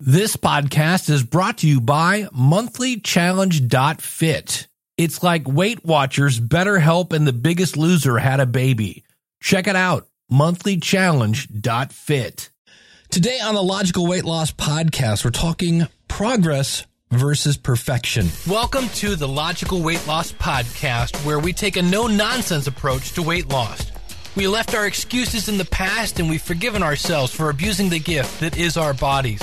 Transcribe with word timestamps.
This 0.00 0.36
podcast 0.36 1.10
is 1.10 1.24
brought 1.24 1.58
to 1.58 1.66
you 1.66 1.80
by 1.80 2.28
monthlychallenge.fit. 2.32 4.68
It's 4.96 5.24
like 5.24 5.48
Weight 5.48 5.84
Watchers, 5.84 6.38
BetterHelp, 6.38 7.12
and 7.12 7.26
The 7.26 7.32
Biggest 7.32 7.76
Loser 7.76 8.18
had 8.18 8.38
a 8.38 8.46
baby. 8.46 9.02
Check 9.40 9.66
it 9.66 9.74
out, 9.74 10.06
monthlychallenge.fit. 10.30 12.50
Today 13.10 13.40
on 13.40 13.56
the 13.56 13.62
Logical 13.64 14.06
Weight 14.06 14.24
Loss 14.24 14.52
Podcast, 14.52 15.24
we're 15.24 15.32
talking 15.32 15.88
progress 16.06 16.86
versus 17.10 17.56
perfection. 17.56 18.28
Welcome 18.48 18.88
to 18.90 19.16
the 19.16 19.26
Logical 19.26 19.82
Weight 19.82 20.06
Loss 20.06 20.30
Podcast, 20.34 21.16
where 21.26 21.40
we 21.40 21.52
take 21.52 21.76
a 21.76 21.82
no 21.82 22.06
nonsense 22.06 22.68
approach 22.68 23.14
to 23.14 23.22
weight 23.22 23.48
loss. 23.48 23.90
We 24.36 24.46
left 24.46 24.76
our 24.76 24.86
excuses 24.86 25.48
in 25.48 25.58
the 25.58 25.64
past 25.64 26.20
and 26.20 26.30
we've 26.30 26.40
forgiven 26.40 26.84
ourselves 26.84 27.34
for 27.34 27.50
abusing 27.50 27.88
the 27.88 27.98
gift 27.98 28.38
that 28.38 28.56
is 28.56 28.76
our 28.76 28.94
bodies. 28.94 29.42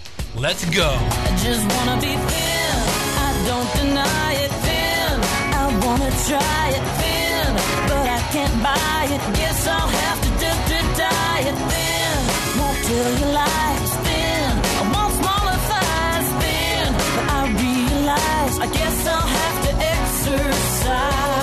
Let's 0.35 0.63
go. 0.69 0.87
I 0.87 1.35
just 1.43 1.63
wanna 1.75 1.99
be 1.99 2.15
thin. 2.15 2.75
I 3.27 3.29
don't 3.47 3.69
deny 3.75 4.33
it 4.45 4.53
thin. 4.63 5.19
I 5.61 5.65
wanna 5.85 6.09
try 6.27 6.69
it 6.77 6.85
thin, 6.99 7.47
but 7.89 8.05
I 8.07 8.19
can't 8.31 8.55
buy 8.63 9.07
it. 9.11 9.21
Guess 9.35 9.67
I'll 9.67 9.87
have 9.87 10.21
to 10.23 10.29
thin. 11.71 12.15
Won't 12.59 12.77
tell 12.87 13.11
you 13.19 13.27
lies 13.39 13.93
thin. 14.05 14.51
I 14.79 14.83
want 14.93 15.13
smaller 15.19 15.57
thighs 15.69 16.29
thin, 16.41 16.87
but 17.15 17.25
I 17.37 17.41
realize 17.65 18.55
I 18.59 18.67
guess 18.71 19.07
I'll 19.07 19.31
have 19.37 19.57
to 19.65 19.71
exercise. 19.95 21.40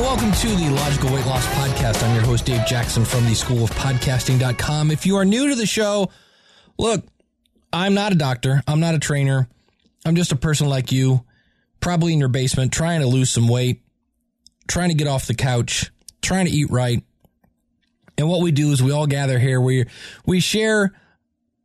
Welcome 0.00 0.32
to 0.32 0.48
the 0.48 0.70
Logical 0.70 1.12
Weight 1.12 1.26
Loss 1.26 1.46
Podcast. 1.48 2.02
I'm 2.02 2.14
your 2.14 2.24
host, 2.24 2.46
Dave 2.46 2.64
Jackson 2.66 3.04
from 3.04 3.24
the 3.26 3.34
School 3.34 3.64
of 3.64 3.70
Podcasting.com. 3.72 4.90
If 4.90 5.04
you 5.04 5.16
are 5.16 5.26
new 5.26 5.48
to 5.48 5.54
the 5.54 5.66
show, 5.66 6.10
look, 6.78 7.04
I'm 7.70 7.92
not 7.92 8.12
a 8.12 8.14
doctor, 8.14 8.62
I'm 8.66 8.80
not 8.80 8.94
a 8.94 8.98
trainer, 8.98 9.46
I'm 10.06 10.16
just 10.16 10.32
a 10.32 10.36
person 10.36 10.68
like 10.68 10.90
you, 10.90 11.24
probably 11.80 12.14
in 12.14 12.18
your 12.18 12.30
basement, 12.30 12.72
trying 12.72 13.00
to 13.00 13.06
lose 13.06 13.30
some 13.30 13.46
weight, 13.46 13.82
trying 14.68 14.88
to 14.88 14.94
get 14.94 15.06
off 15.06 15.26
the 15.26 15.34
couch, 15.34 15.90
trying 16.22 16.46
to 16.46 16.52
eat 16.52 16.70
right. 16.70 17.02
And 18.16 18.26
what 18.28 18.40
we 18.40 18.52
do 18.52 18.72
is 18.72 18.82
we 18.82 18.92
all 18.92 19.06
gather 19.06 19.38
here, 19.38 19.60
we, 19.60 19.84
we 20.24 20.40
share 20.40 20.92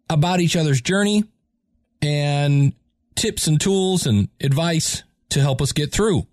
about 0.10 0.42
each 0.42 0.58
other's 0.58 0.82
journey 0.82 1.24
and 2.02 2.74
tips 3.16 3.48
and 3.48 3.62
tools 3.62 4.06
and 4.06 4.28
advice 4.42 5.04
to 5.30 5.40
help 5.40 5.62
us 5.62 5.72
get 5.72 5.94
through. 5.94 6.28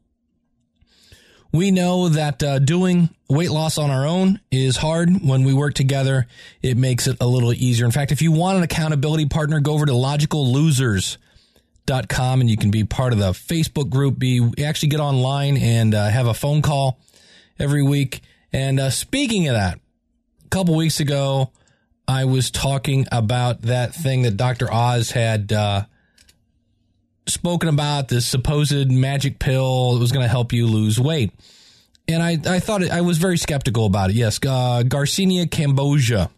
We 1.52 1.70
know 1.70 2.08
that 2.08 2.42
uh, 2.42 2.58
doing 2.60 3.10
weight 3.28 3.50
loss 3.50 3.76
on 3.76 3.90
our 3.90 4.06
own 4.06 4.40
is 4.50 4.78
hard. 4.78 5.22
When 5.22 5.44
we 5.44 5.52
work 5.52 5.74
together, 5.74 6.26
it 6.62 6.78
makes 6.78 7.06
it 7.06 7.18
a 7.20 7.26
little 7.26 7.52
easier. 7.52 7.84
In 7.84 7.92
fact, 7.92 8.10
if 8.10 8.22
you 8.22 8.32
want 8.32 8.56
an 8.56 8.62
accountability 8.62 9.26
partner, 9.26 9.60
go 9.60 9.74
over 9.74 9.84
to 9.84 9.92
logicallosers.com 9.92 12.40
and 12.40 12.48
you 12.48 12.56
can 12.56 12.70
be 12.70 12.84
part 12.84 13.12
of 13.12 13.18
the 13.18 13.32
Facebook 13.32 13.90
group. 13.90 14.18
Be 14.18 14.50
actually 14.64 14.88
get 14.88 15.00
online 15.00 15.58
and 15.58 15.94
uh, 15.94 16.08
have 16.08 16.26
a 16.26 16.32
phone 16.32 16.62
call 16.62 16.98
every 17.58 17.82
week. 17.82 18.22
And 18.50 18.80
uh, 18.80 18.88
speaking 18.88 19.46
of 19.48 19.54
that, 19.54 19.78
a 20.44 20.48
couple 20.48 20.74
weeks 20.74 21.00
ago, 21.00 21.52
I 22.08 22.24
was 22.24 22.50
talking 22.50 23.06
about 23.12 23.60
that 23.62 23.94
thing 23.94 24.22
that 24.22 24.38
Dr. 24.38 24.72
Oz 24.72 25.10
had 25.10 25.52
uh, 25.52 25.84
spoken 27.26 27.68
about 27.68 28.08
this 28.08 28.26
supposed 28.26 28.90
magic 28.90 29.38
pill 29.38 29.94
that 29.94 30.00
was 30.00 30.12
going 30.12 30.24
to 30.24 30.28
help 30.28 30.52
you 30.52 30.66
lose 30.66 30.98
weight. 30.98 31.32
And 32.08 32.22
I, 32.22 32.38
I 32.46 32.58
thought 32.58 32.82
it, 32.82 32.90
I 32.90 33.00
was 33.02 33.18
very 33.18 33.38
skeptical 33.38 33.86
about 33.86 34.10
it. 34.10 34.16
Yes, 34.16 34.38
uh, 34.38 34.82
Garcinia 34.84 35.46
cambogia. 35.46 36.30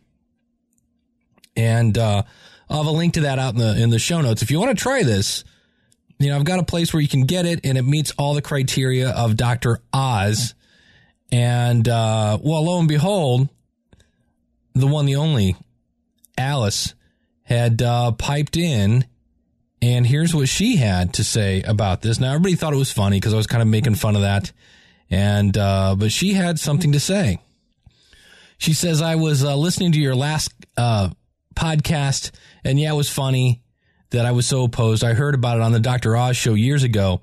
And 1.57 1.97
uh, 1.97 2.23
I'll 2.69 2.79
have 2.79 2.87
a 2.87 2.91
link 2.91 3.15
to 3.15 3.21
that 3.23 3.39
out 3.39 3.55
in 3.55 3.61
the 3.61 3.83
in 3.83 3.91
the 3.91 3.99
show 3.99 4.21
notes. 4.21 4.43
If 4.43 4.51
you 4.51 4.59
want 4.59 4.77
to 4.77 4.83
try 4.83 5.03
this, 5.03 5.45
you 6.19 6.29
know, 6.29 6.37
I've 6.37 6.45
got 6.45 6.59
a 6.59 6.65
place 6.65 6.93
where 6.93 7.01
you 7.01 7.09
can 7.09 7.25
get 7.25 7.47
it 7.47 7.61
and 7.65 7.79
it 7.79 7.83
meets 7.83 8.13
all 8.19 8.35
the 8.35 8.43
criteria 8.43 9.11
of 9.11 9.37
Dr. 9.37 9.81
Oz. 9.93 10.55
And 11.33 11.89
uh, 11.89 12.39
well, 12.43 12.65
lo 12.65 12.79
and 12.79 12.89
behold, 12.89 13.49
the 14.75 14.87
one, 14.87 15.07
the 15.07 15.17
only, 15.17 15.57
Alice, 16.37 16.95
had 17.43 17.81
uh, 17.81 18.13
piped 18.13 18.57
in 18.57 19.07
and 19.85 20.07
here's 20.07 20.35
what 20.35 20.49
she 20.49 20.77
had 20.77 21.13
to 21.15 21.25
say 21.25 21.61
about 21.61 22.01
this. 22.01 22.19
Now, 22.19 22.31
everybody 22.31 22.55
thought 22.55 22.73
it 22.73 22.79
was 22.79 22.91
funny 22.91 23.19
because 23.19 23.35
I 23.35 23.37
was 23.37 23.47
kind 23.47 23.61
of 23.61 23.69
making 23.69 23.97
fun 23.97 24.17
of 24.17 24.23
that. 24.23 24.51
And, 25.11 25.57
uh, 25.59 25.95
but 25.99 26.11
she 26.11 26.33
had 26.33 26.59
something 26.59 26.93
to 26.93 27.01
say. 27.01 27.39
She 28.57 28.73
says, 28.73 29.03
I 29.03 29.17
was 29.17 29.45
uh, 29.45 29.55
listening 29.55 29.93
to 29.93 30.01
your 30.01 30.15
last 30.15 30.55
uh, 30.79 31.11
podcast, 31.55 32.31
and 32.65 32.81
yeah, 32.81 32.93
it 32.93 32.97
was 32.97 33.11
funny 33.11 33.63
that 34.11 34.25
I 34.25 34.31
was 34.31 34.47
so 34.47 34.65
opposed. 34.65 35.05
I 35.05 35.13
heard 35.13 35.35
about 35.35 35.59
it 35.59 35.63
on 35.63 35.73
the 35.73 35.81
Dr. 35.81 36.17
Oz 36.17 36.35
show 36.35 36.55
years 36.55 36.83
ago. 36.83 37.21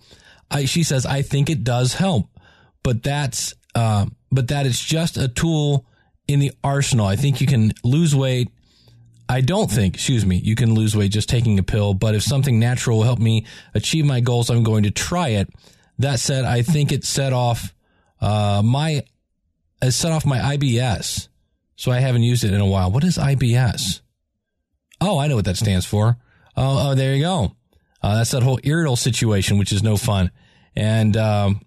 I, 0.52 0.66
she 0.66 0.84
says, 0.84 1.04
I 1.08 1.24
think 1.24 1.50
it 1.50 1.64
does 1.64 1.96
help, 1.96 2.30
but 2.84 3.02
that's, 3.02 3.56
uh, 3.74 4.06
but 4.32 4.50
that 4.50 4.68
it's 4.68 4.84
just 4.84 5.18
a 5.18 5.28
tool 5.28 5.88
in 6.28 6.40
the 6.40 6.52
arsenal. 6.64 7.08
I 7.08 7.16
think 7.16 7.42
you 7.42 7.48
can 7.48 7.74
lose 7.84 8.16
weight 8.16 8.50
I 9.31 9.40
don't 9.40 9.72
think, 9.72 9.94
excuse 9.96 10.25
me, 10.25 10.36
you 10.36 10.56
can 10.56 10.74
lose 10.74 10.94
weight 10.94 11.14
just 11.14 11.30
taking 11.30 11.58
a 11.58 11.64
pill, 11.64 11.94
but 11.94 12.16
if 12.16 12.22
something 12.22 12.59
natural 12.59 12.97
will 12.97 13.06
help 13.06 13.19
me 13.19 13.46
achieve 13.74 14.03
my 14.03 14.19
goals, 14.19 14.50
I'm 14.50 14.62
going 14.62 14.84
to 14.84 14.92
try 14.92 15.30
it. 15.30 15.50
That 16.00 16.19
said, 16.19 16.44
I 16.44 16.64
think 16.64 16.92
it 16.92 17.06
set 17.06 17.31
off, 17.31 17.74
uh, 18.19 18.62
my, 18.62 19.03
it 19.81 19.92
set 19.92 20.12
off 20.12 20.25
my 20.25 20.38
IBS. 20.58 21.30
So 21.78 21.94
I 21.94 22.00
haven't 22.00 22.24
used 22.24 22.44
it 22.44 22.53
in 22.53 22.59
a 22.59 22.66
while. 22.66 22.92
What 22.92 23.06
is 23.06 23.18
IBS? 23.18 24.02
Oh, 25.00 25.18
I 25.18 25.28
know 25.28 25.38
what 25.38 25.46
that 25.46 25.56
stands 25.56 25.86
for. 25.86 26.18
Oh, 26.58 26.90
oh 26.90 26.96
there 26.96 27.16
you 27.16 27.24
go. 27.24 27.56
Uh, 28.03 28.16
that's 28.16 28.31
that 28.31 28.44
whole 28.44 28.59
irritable 28.66 28.98
situation, 28.98 29.58
which 29.58 29.72
is 29.72 29.81
no 29.81 29.96
fun. 29.96 30.30
And, 30.75 31.16
um, 31.16 31.62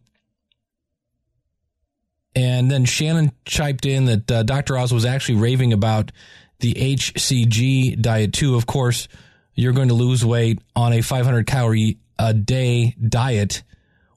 and 2.37 2.71
then 2.71 2.85
Shannon 2.85 3.33
chiped 3.47 3.87
in 3.87 4.05
that 4.05 4.31
uh, 4.31 4.43
Dr. 4.43 4.77
Oz 4.77 4.93
was 4.93 5.07
actually 5.07 5.37
raving 5.37 5.73
about 5.73 6.13
the 6.61 6.75
HCG 6.75 8.01
diet 8.01 8.33
too. 8.33 8.57
Of 8.57 8.67
course, 8.67 9.09
you're 9.55 9.73
going 9.73 9.89
to 9.89 9.95
lose 9.95 10.25
weight 10.25 10.61
on 10.75 10.93
a 10.93 11.01
500 11.01 11.47
calorie 11.47 11.99
a 12.19 12.35
day 12.35 12.97
diet. 13.07 13.63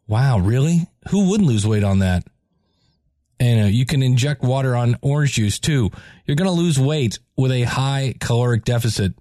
Wow, 0.08 0.40
really? 0.40 0.88
Who 1.09 1.30
wouldn't 1.30 1.50
lose 1.50 1.68
weight 1.68 1.84
on 1.84 2.00
that? 2.00 2.24
And 3.40 3.66
uh, 3.66 3.68
you 3.68 3.86
can 3.86 4.02
inject 4.02 4.42
water 4.42 4.76
on 4.76 4.97
orange 5.02 5.34
juice 5.34 5.59
too. 5.59 5.92
You're 6.26 6.36
going 6.36 6.50
to 6.50 6.52
lose 6.52 6.80
weight 6.80 7.20
with 7.36 7.52
a 7.52 7.64
high 7.64 8.16
caloric 8.20 8.66
deficit. 8.66 9.14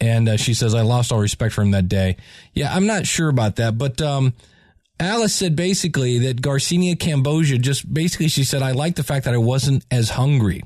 And 0.00 0.28
uh, 0.28 0.36
she 0.36 0.54
says, 0.54 0.74
I 0.74 0.82
lost 0.82 1.12
all 1.12 1.18
respect 1.18 1.54
for 1.54 1.62
him 1.62 1.72
that 1.72 1.88
day. 1.88 2.16
Yeah, 2.54 2.74
I'm 2.74 2.86
not 2.86 3.06
sure 3.06 3.28
about 3.28 3.56
that, 3.56 3.78
but 3.78 4.00
um, 4.00 4.34
Alice 4.98 5.34
said 5.34 5.56
basically 5.56 6.18
that 6.18 6.42
Garcinia 6.42 6.96
cambogia 6.96 7.60
just 7.60 7.92
basically 7.92 8.28
she 8.28 8.44
said, 8.44 8.62
I 8.62 8.72
like 8.72 8.96
the 8.96 9.02
fact 9.02 9.24
that 9.24 9.34
I 9.34 9.38
wasn't 9.38 9.84
as 9.90 10.10
hungry. 10.10 10.62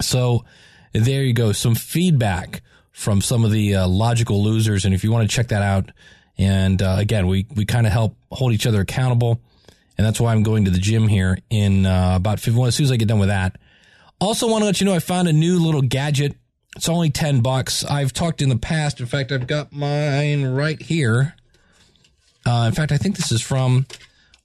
So 0.00 0.44
there 0.92 1.22
you 1.22 1.32
go. 1.32 1.52
Some 1.52 1.74
feedback 1.74 2.62
from 2.92 3.20
some 3.20 3.44
of 3.44 3.50
the 3.50 3.76
uh, 3.76 3.88
logical 3.88 4.42
losers. 4.42 4.84
And 4.84 4.94
if 4.94 5.04
you 5.04 5.12
want 5.12 5.28
to 5.28 5.34
check 5.34 5.48
that 5.48 5.62
out, 5.62 5.90
and 6.38 6.80
uh, 6.82 6.96
again, 6.98 7.26
we, 7.26 7.46
we 7.54 7.64
kind 7.64 7.86
of 7.86 7.92
help 7.92 8.16
hold 8.30 8.52
each 8.52 8.66
other 8.66 8.80
accountable. 8.80 9.40
And 9.98 10.06
that's 10.06 10.20
why 10.20 10.32
I'm 10.32 10.42
going 10.42 10.64
to 10.64 10.70
the 10.70 10.78
gym 10.78 11.08
here 11.08 11.38
in 11.50 11.84
uh, 11.84 12.14
about 12.16 12.40
51 12.40 12.68
as 12.68 12.74
soon 12.74 12.84
as 12.84 12.92
I 12.92 12.96
get 12.96 13.08
done 13.08 13.18
with 13.18 13.28
that. 13.28 13.58
Also 14.20 14.48
want 14.48 14.62
to 14.62 14.66
let 14.66 14.80
you 14.80 14.86
know 14.86 14.94
I 14.94 14.98
found 14.98 15.28
a 15.28 15.32
new 15.32 15.58
little 15.58 15.82
gadget. 15.82 16.36
It's 16.76 16.88
only 16.88 17.10
10 17.10 17.40
bucks. 17.40 17.84
I've 17.84 18.12
talked 18.12 18.40
in 18.40 18.48
the 18.48 18.56
past. 18.56 19.00
In 19.00 19.06
fact, 19.06 19.32
I've 19.32 19.46
got 19.46 19.72
mine 19.72 20.44
right 20.46 20.80
here. 20.80 21.34
Uh, 22.46 22.64
in 22.68 22.72
fact, 22.72 22.92
I 22.92 22.96
think 22.96 23.16
this 23.16 23.32
is 23.32 23.42
from 23.42 23.86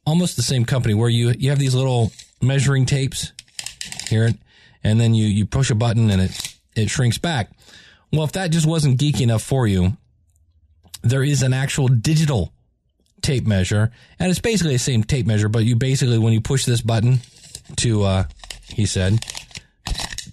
almost 0.05 0.35
the 0.35 0.43
same 0.43 0.65
company 0.65 0.93
where 0.93 1.09
you, 1.09 1.33
you 1.37 1.49
have 1.49 1.59
these 1.59 1.75
little 1.75 2.11
measuring 2.41 2.85
tapes 2.85 3.31
here 4.09 4.33
and 4.85 5.01
then 5.01 5.15
you, 5.15 5.25
you 5.25 5.47
push 5.47 5.71
a 5.71 5.75
button 5.75 6.11
and 6.11 6.21
it, 6.21 6.57
it 6.75 6.89
shrinks 6.91 7.17
back. 7.17 7.49
Well, 8.13 8.23
if 8.23 8.33
that 8.33 8.51
just 8.51 8.67
wasn't 8.67 8.99
geeky 8.99 9.21
enough 9.21 9.41
for 9.41 9.65
you, 9.65 9.97
there 11.01 11.23
is 11.23 11.41
an 11.41 11.53
actual 11.53 11.87
digital 11.87 12.53
tape 13.21 13.47
measure 13.47 13.91
and 14.19 14.29
it's 14.29 14.39
basically 14.39 14.73
the 14.73 14.79
same 14.79 15.03
tape 15.03 15.25
measure, 15.25 15.49
but 15.49 15.65
you 15.65 15.75
basically, 15.75 16.19
when 16.19 16.33
you 16.33 16.39
push 16.39 16.65
this 16.65 16.81
button 16.81 17.19
to, 17.77 18.03
uh, 18.03 18.23
he 18.69 18.85
said, 18.85 19.25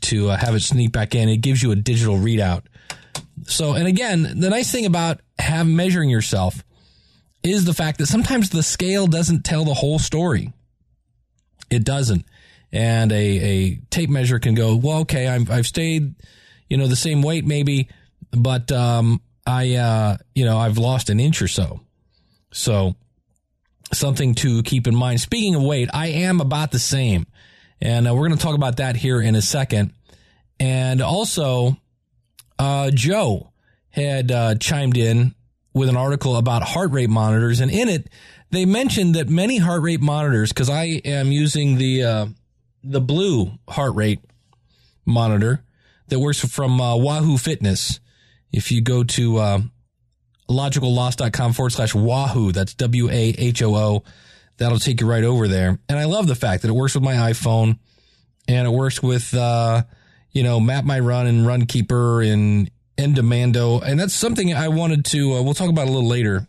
to 0.02 0.28
uh, 0.28 0.36
have 0.36 0.54
it 0.54 0.60
sneak 0.60 0.92
back 0.92 1.14
in. 1.14 1.30
It 1.30 1.38
gives 1.38 1.62
you 1.62 1.72
a 1.72 1.76
digital 1.76 2.16
readout. 2.16 2.64
So, 3.46 3.72
and 3.72 3.86
again, 3.86 4.38
the 4.38 4.50
nice 4.50 4.70
thing 4.70 4.84
about 4.84 5.20
have 5.38 5.66
measuring 5.66 6.10
yourself 6.10 6.62
is 7.42 7.64
the 7.64 7.72
fact 7.72 7.98
that 7.98 8.06
sometimes 8.06 8.50
the 8.50 8.62
scale 8.62 9.06
doesn't 9.06 9.44
tell 9.44 9.64
the 9.64 9.72
whole 9.72 9.98
story. 9.98 10.52
It 11.70 11.84
doesn't. 11.84 12.26
And 12.72 13.12
a, 13.12 13.14
a 13.16 13.76
tape 13.90 14.08
measure 14.08 14.38
can 14.38 14.54
go, 14.54 14.76
well, 14.76 15.00
okay, 15.00 15.28
I've, 15.28 15.50
I've 15.50 15.66
stayed, 15.66 16.14
you 16.68 16.76
know, 16.76 16.86
the 16.86 16.96
same 16.96 17.20
weight 17.22 17.44
maybe, 17.44 17.88
but, 18.30 18.72
um, 18.72 19.20
I, 19.46 19.74
uh, 19.74 20.16
you 20.34 20.44
know, 20.44 20.56
I've 20.56 20.78
lost 20.78 21.10
an 21.10 21.20
inch 21.20 21.42
or 21.42 21.48
so. 21.48 21.80
So 22.52 22.94
something 23.92 24.34
to 24.36 24.62
keep 24.62 24.86
in 24.86 24.94
mind. 24.94 25.20
Speaking 25.20 25.54
of 25.54 25.62
weight, 25.62 25.90
I 25.92 26.08
am 26.08 26.40
about 26.40 26.70
the 26.70 26.78
same. 26.78 27.26
And 27.80 28.08
uh, 28.08 28.14
we're 28.14 28.28
going 28.28 28.38
to 28.38 28.42
talk 28.42 28.54
about 28.54 28.76
that 28.76 28.96
here 28.96 29.20
in 29.20 29.34
a 29.34 29.42
second. 29.42 29.92
And 30.60 31.02
also, 31.02 31.76
uh, 32.58 32.90
Joe 32.92 33.52
had 33.90 34.30
uh, 34.30 34.54
chimed 34.54 34.96
in 34.96 35.34
with 35.74 35.88
an 35.88 35.96
article 35.96 36.36
about 36.36 36.62
heart 36.62 36.92
rate 36.92 37.10
monitors, 37.10 37.60
and 37.60 37.70
in 37.70 37.88
it 37.88 38.08
they 38.50 38.64
mentioned 38.64 39.14
that 39.14 39.28
many 39.28 39.58
heart 39.58 39.82
rate 39.82 40.00
monitors, 40.00 40.50
because 40.50 40.70
I 40.70 41.00
am 41.04 41.32
using 41.32 41.78
the 41.78 42.04
uh, 42.04 42.26
the 42.84 43.00
blue 43.00 43.52
heart 43.68 43.94
rate 43.94 44.20
monitor 45.04 45.62
that 46.08 46.18
works 46.18 46.40
from 46.40 46.80
uh, 46.80 46.96
Wahoo 46.96 47.38
Fitness. 47.38 48.00
If 48.52 48.70
you 48.70 48.82
go 48.82 49.04
to 49.04 49.36
uh, 49.38 49.60
logicalloss.com 50.48 51.52
forward 51.52 51.70
slash 51.70 51.94
Wahoo, 51.94 52.52
that's 52.52 52.74
W 52.74 53.08
A 53.08 53.34
H 53.38 53.62
O 53.62 53.74
O, 53.74 54.04
that'll 54.58 54.78
take 54.78 55.00
you 55.00 55.08
right 55.08 55.24
over 55.24 55.48
there. 55.48 55.78
And 55.88 55.98
I 55.98 56.04
love 56.04 56.26
the 56.26 56.34
fact 56.34 56.62
that 56.62 56.68
it 56.68 56.74
works 56.74 56.94
with 56.94 57.04
my 57.04 57.14
iPhone 57.14 57.78
and 58.46 58.66
it 58.66 58.70
works 58.70 59.02
with 59.02 59.32
uh, 59.34 59.84
you 60.32 60.42
know, 60.42 60.58
Map 60.58 60.84
My 60.84 60.98
Run 60.98 61.26
and 61.26 61.46
Runkeeper 61.46 62.26
and 62.26 62.70
Endomondo. 62.96 63.82
And 63.82 64.00
that's 64.00 64.14
something 64.14 64.52
I 64.52 64.68
wanted 64.68 65.04
to, 65.06 65.34
uh, 65.34 65.42
we'll 65.42 65.54
talk 65.54 65.70
about 65.70 65.88
a 65.88 65.90
little 65.92 66.08
later. 66.08 66.46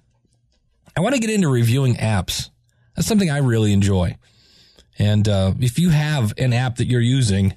I 0.98 1.02
want 1.02 1.16
to 1.16 1.22
get 1.22 1.30
into 1.30 1.50
reviewing 1.50 1.96
apps. 1.96 2.50
That's 2.96 3.08
something 3.08 3.30
I 3.30 3.40
really 3.40 3.74
enjoy. 3.74 4.18
And 5.00 5.28
uh, 5.28 5.54
if 5.60 5.80
you 5.80 5.90
have 5.90 6.34
an 6.38 6.54
app 6.54 6.78
that 6.78 6.88
you're 6.88 7.02
using, 7.02 7.56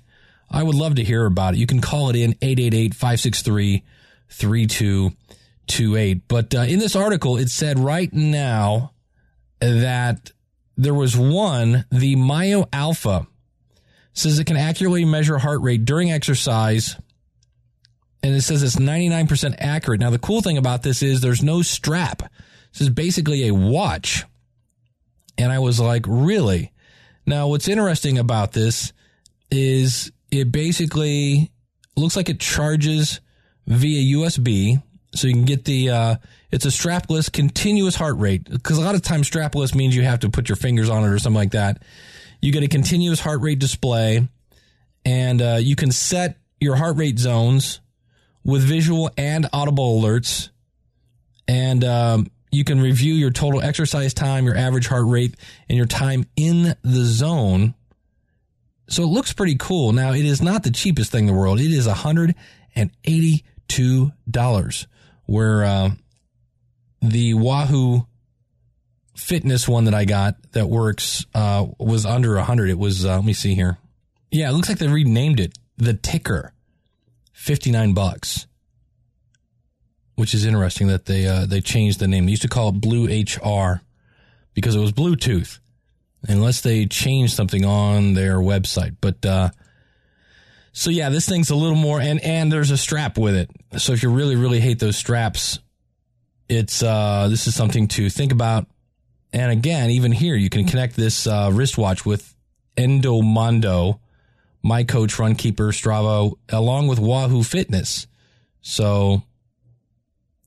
I 0.50 0.62
would 0.62 0.74
love 0.74 0.94
to 0.96 1.04
hear 1.04 1.26
about 1.26 1.54
it. 1.54 1.58
You 1.58 1.66
can 1.66 1.80
call 1.80 2.10
it 2.10 2.16
in 2.16 2.32
888 2.40 2.94
563 2.94 3.84
3228. 4.28 6.28
But 6.28 6.54
uh, 6.54 6.60
in 6.60 6.78
this 6.78 6.96
article, 6.96 7.36
it 7.36 7.48
said 7.48 7.78
right 7.78 8.12
now 8.12 8.92
that 9.60 10.32
there 10.76 10.94
was 10.94 11.16
one, 11.16 11.84
the 11.90 12.16
Mio 12.16 12.66
Alpha 12.72 13.26
says 14.12 14.38
it 14.38 14.46
can 14.46 14.56
accurately 14.56 15.04
measure 15.04 15.38
heart 15.38 15.60
rate 15.62 15.84
during 15.84 16.10
exercise. 16.10 16.96
And 18.22 18.34
it 18.34 18.42
says 18.42 18.62
it's 18.62 18.76
99% 18.76 19.56
accurate. 19.58 20.00
Now, 20.00 20.10
the 20.10 20.18
cool 20.18 20.40
thing 20.40 20.58
about 20.58 20.82
this 20.82 21.02
is 21.02 21.20
there's 21.20 21.42
no 21.42 21.62
strap. 21.62 22.22
This 22.72 22.82
is 22.82 22.90
basically 22.90 23.46
a 23.46 23.54
watch. 23.54 24.24
And 25.38 25.52
I 25.52 25.58
was 25.58 25.78
like, 25.78 26.04
really? 26.08 26.72
Now, 27.26 27.48
what's 27.48 27.68
interesting 27.68 28.18
about 28.18 28.52
this 28.52 28.92
is 29.50 30.12
it 30.30 30.52
basically 30.52 31.50
looks 31.96 32.16
like 32.16 32.28
it 32.28 32.40
charges 32.40 33.20
via 33.66 34.16
USB. 34.16 34.82
So 35.14 35.26
you 35.26 35.34
can 35.34 35.44
get 35.44 35.64
the, 35.64 35.90
uh, 35.90 36.16
it's 36.52 36.66
a 36.66 36.68
strapless 36.68 37.32
continuous 37.32 37.96
heart 37.96 38.18
rate. 38.18 38.44
Because 38.48 38.78
a 38.78 38.82
lot 38.82 38.94
of 38.94 39.02
times 39.02 39.28
strapless 39.28 39.74
means 39.74 39.96
you 39.96 40.02
have 40.02 40.20
to 40.20 40.30
put 40.30 40.48
your 40.48 40.56
fingers 40.56 40.88
on 40.88 41.02
it 41.04 41.08
or 41.08 41.18
something 41.18 41.36
like 41.36 41.52
that. 41.52 41.82
You 42.40 42.52
get 42.52 42.62
a 42.62 42.68
continuous 42.68 43.18
heart 43.18 43.40
rate 43.40 43.58
display, 43.58 44.28
and 45.04 45.42
uh, 45.42 45.58
you 45.58 45.74
can 45.74 45.90
set 45.90 46.36
your 46.60 46.76
heart 46.76 46.96
rate 46.96 47.18
zones 47.18 47.80
with 48.44 48.62
visual 48.62 49.10
and 49.16 49.48
audible 49.52 50.00
alerts. 50.00 50.50
And 51.48 51.82
um, 51.82 52.30
you 52.56 52.64
can 52.64 52.80
review 52.80 53.14
your 53.14 53.30
total 53.30 53.62
exercise 53.62 54.12
time, 54.14 54.46
your 54.46 54.56
average 54.56 54.88
heart 54.88 55.04
rate, 55.06 55.36
and 55.68 55.76
your 55.76 55.86
time 55.86 56.24
in 56.36 56.74
the 56.82 57.04
zone. 57.04 57.74
So 58.88 59.02
it 59.02 59.08
looks 59.08 59.34
pretty 59.34 59.56
cool. 59.58 59.92
Now, 59.92 60.12
it 60.12 60.24
is 60.24 60.40
not 60.40 60.62
the 60.62 60.70
cheapest 60.70 61.12
thing 61.12 61.28
in 61.28 61.34
the 61.34 61.38
world. 61.38 61.60
It 61.60 61.70
is 61.70 61.86
$182, 61.86 64.86
where 65.26 65.64
uh, 65.64 65.90
the 67.02 67.34
Wahoo 67.34 68.06
fitness 69.16 69.68
one 69.68 69.84
that 69.84 69.94
I 69.94 70.06
got 70.06 70.36
that 70.52 70.68
works 70.68 71.26
uh, 71.34 71.66
was 71.78 72.06
under 72.06 72.36
100. 72.36 72.70
It 72.70 72.78
was, 72.78 73.04
uh, 73.04 73.16
let 73.16 73.24
me 73.24 73.34
see 73.34 73.54
here. 73.54 73.76
Yeah, 74.30 74.48
it 74.48 74.52
looks 74.52 74.68
like 74.68 74.78
they 74.78 74.86
renamed 74.88 75.40
it 75.40 75.52
the 75.76 75.94
TICKR. 75.94 76.50
59 77.32 77.92
bucks. 77.92 78.46
Which 80.16 80.34
is 80.34 80.44
interesting 80.44 80.88
that 80.88 81.06
they 81.06 81.26
uh, 81.26 81.46
they 81.46 81.60
changed 81.60 82.00
the 82.00 82.08
name. 82.08 82.24
They 82.24 82.32
used 82.32 82.42
to 82.42 82.48
call 82.48 82.70
it 82.70 82.80
Blue 82.80 83.06
HR 83.06 83.82
because 84.54 84.74
it 84.74 84.80
was 84.80 84.92
Bluetooth. 84.92 85.58
Unless 86.28 86.62
they 86.62 86.86
changed 86.86 87.34
something 87.34 87.64
on 87.64 88.14
their 88.14 88.38
website. 88.38 88.96
But 89.00 89.24
uh, 89.24 89.50
so 90.72 90.90
yeah, 90.90 91.10
this 91.10 91.28
thing's 91.28 91.50
a 91.50 91.54
little 91.54 91.76
more 91.76 92.00
and 92.00 92.20
and 92.20 92.50
there's 92.50 92.70
a 92.70 92.76
strap 92.76 93.16
with 93.18 93.36
it. 93.36 93.50
So 93.78 93.92
if 93.92 94.02
you 94.02 94.10
really 94.10 94.36
really 94.36 94.60
hate 94.60 94.78
those 94.78 94.96
straps, 94.96 95.60
it's 96.48 96.82
uh 96.82 97.28
this 97.30 97.46
is 97.46 97.54
something 97.54 97.88
to 97.88 98.10
think 98.10 98.32
about 98.32 98.66
and 99.36 99.52
again, 99.52 99.90
even 99.90 100.12
here, 100.12 100.34
you 100.34 100.48
can 100.48 100.64
connect 100.64 100.96
this 100.96 101.26
uh, 101.26 101.50
wristwatch 101.52 102.06
with 102.06 102.34
Endomondo, 102.78 103.98
My 104.62 104.82
Coach, 104.82 105.16
Runkeeper, 105.16 105.72
Strava, 105.72 106.34
along 106.48 106.86
with 106.86 106.98
Wahoo 106.98 107.42
Fitness. 107.42 108.06
So 108.62 109.22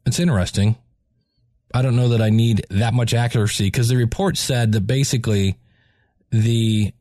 it's 0.10 0.20
interesting. 0.20 0.76
I 1.74 1.82
don't 1.82 1.96
know 1.96 2.10
that 2.10 2.22
I 2.22 2.30
need 2.30 2.66
that 2.72 2.94
much 2.94 3.14
accuracy 3.14 3.68
because 3.68 3.88
the 3.88 3.96
report 3.96 4.38
said 4.38 4.72
that 4.72 4.82
basically 4.82 5.56
the 6.32 6.92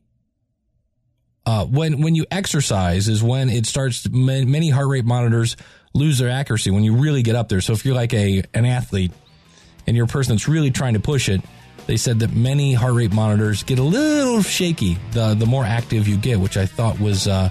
uh, 1.47 1.65
when 1.65 2.03
when 2.03 2.15
you 2.15 2.27
exercise 2.31 3.09
is 3.09 3.23
when 3.23 3.49
it 3.49 3.67
starts. 3.67 4.09
Many 4.11 4.69
heart 4.69 4.89
rate 4.89 5.07
monitors 5.07 5.57
lose 5.95 6.19
their 6.19 6.29
accuracy 6.29 6.71
when 6.71 6.85
you 6.85 6.97
really 6.97 7.23
get 7.23 7.35
up 7.35 7.49
there. 7.49 7.63
So 7.63 7.73
if 7.73 7.87
you're 7.87 7.95
like 7.95 8.13
a 8.13 8.43
an 8.53 8.67
athlete 8.67 9.13
and 9.87 9.97
you're 9.97 10.05
a 10.05 10.09
person 10.09 10.35
that's 10.35 10.49
really 10.49 10.71
trying 10.71 10.93
to 10.95 11.01
push 11.01 11.31
it, 11.31 11.41
they 11.87 11.97
said 11.97 12.19
that 12.19 12.35
many 12.35 12.75
heart 12.75 12.93
rate 12.93 13.13
monitors 13.13 13.63
get 13.63 13.79
a 13.79 13.83
little 13.83 14.43
shaky 14.43 14.99
the 15.13 15.33
the 15.33 15.47
more 15.47 15.65
active 15.65 16.07
you 16.07 16.19
get, 16.19 16.39
which 16.39 16.59
I 16.59 16.67
thought 16.67 17.01
was 17.01 17.27
uh, 17.27 17.49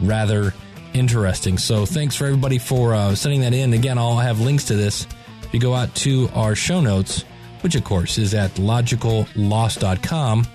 rather 0.00 0.52
interesting. 0.98 1.58
So 1.58 1.86
thanks 1.86 2.16
for 2.16 2.26
everybody 2.26 2.58
for 2.58 2.94
uh, 2.94 3.14
sending 3.14 3.42
that 3.42 3.52
in. 3.54 3.72
Again, 3.72 3.98
I'll 3.98 4.18
have 4.18 4.40
links 4.40 4.64
to 4.64 4.74
this 4.74 5.06
if 5.42 5.52
you 5.52 5.60
go 5.60 5.74
out 5.74 5.94
to 5.96 6.28
our 6.34 6.54
show 6.54 6.80
notes, 6.80 7.22
which 7.60 7.74
of 7.74 7.84
course 7.84 8.18
is 8.18 8.34
at 8.34 8.52
logicalloss.com, 8.52 10.46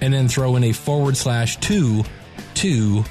and 0.00 0.14
then 0.14 0.28
throw 0.28 0.56
in 0.56 0.64
a 0.64 0.72
forward 0.72 1.16
slash 1.16 1.56
two 1.58 2.04
two 2.54 3.04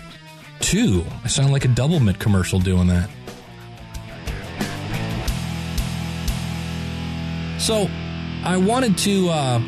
two. 0.60 1.06
I 1.24 1.27
sound 1.27 1.51
like 1.51 1.66
a 1.66 1.70
Doublemint 1.70 2.20
commercial 2.20 2.60
doing 2.60 2.88
that. 2.88 3.10
So 7.60 7.88
I 8.44 8.58
wanted 8.58 8.98
to 9.00 9.30
uh, 9.30 9.62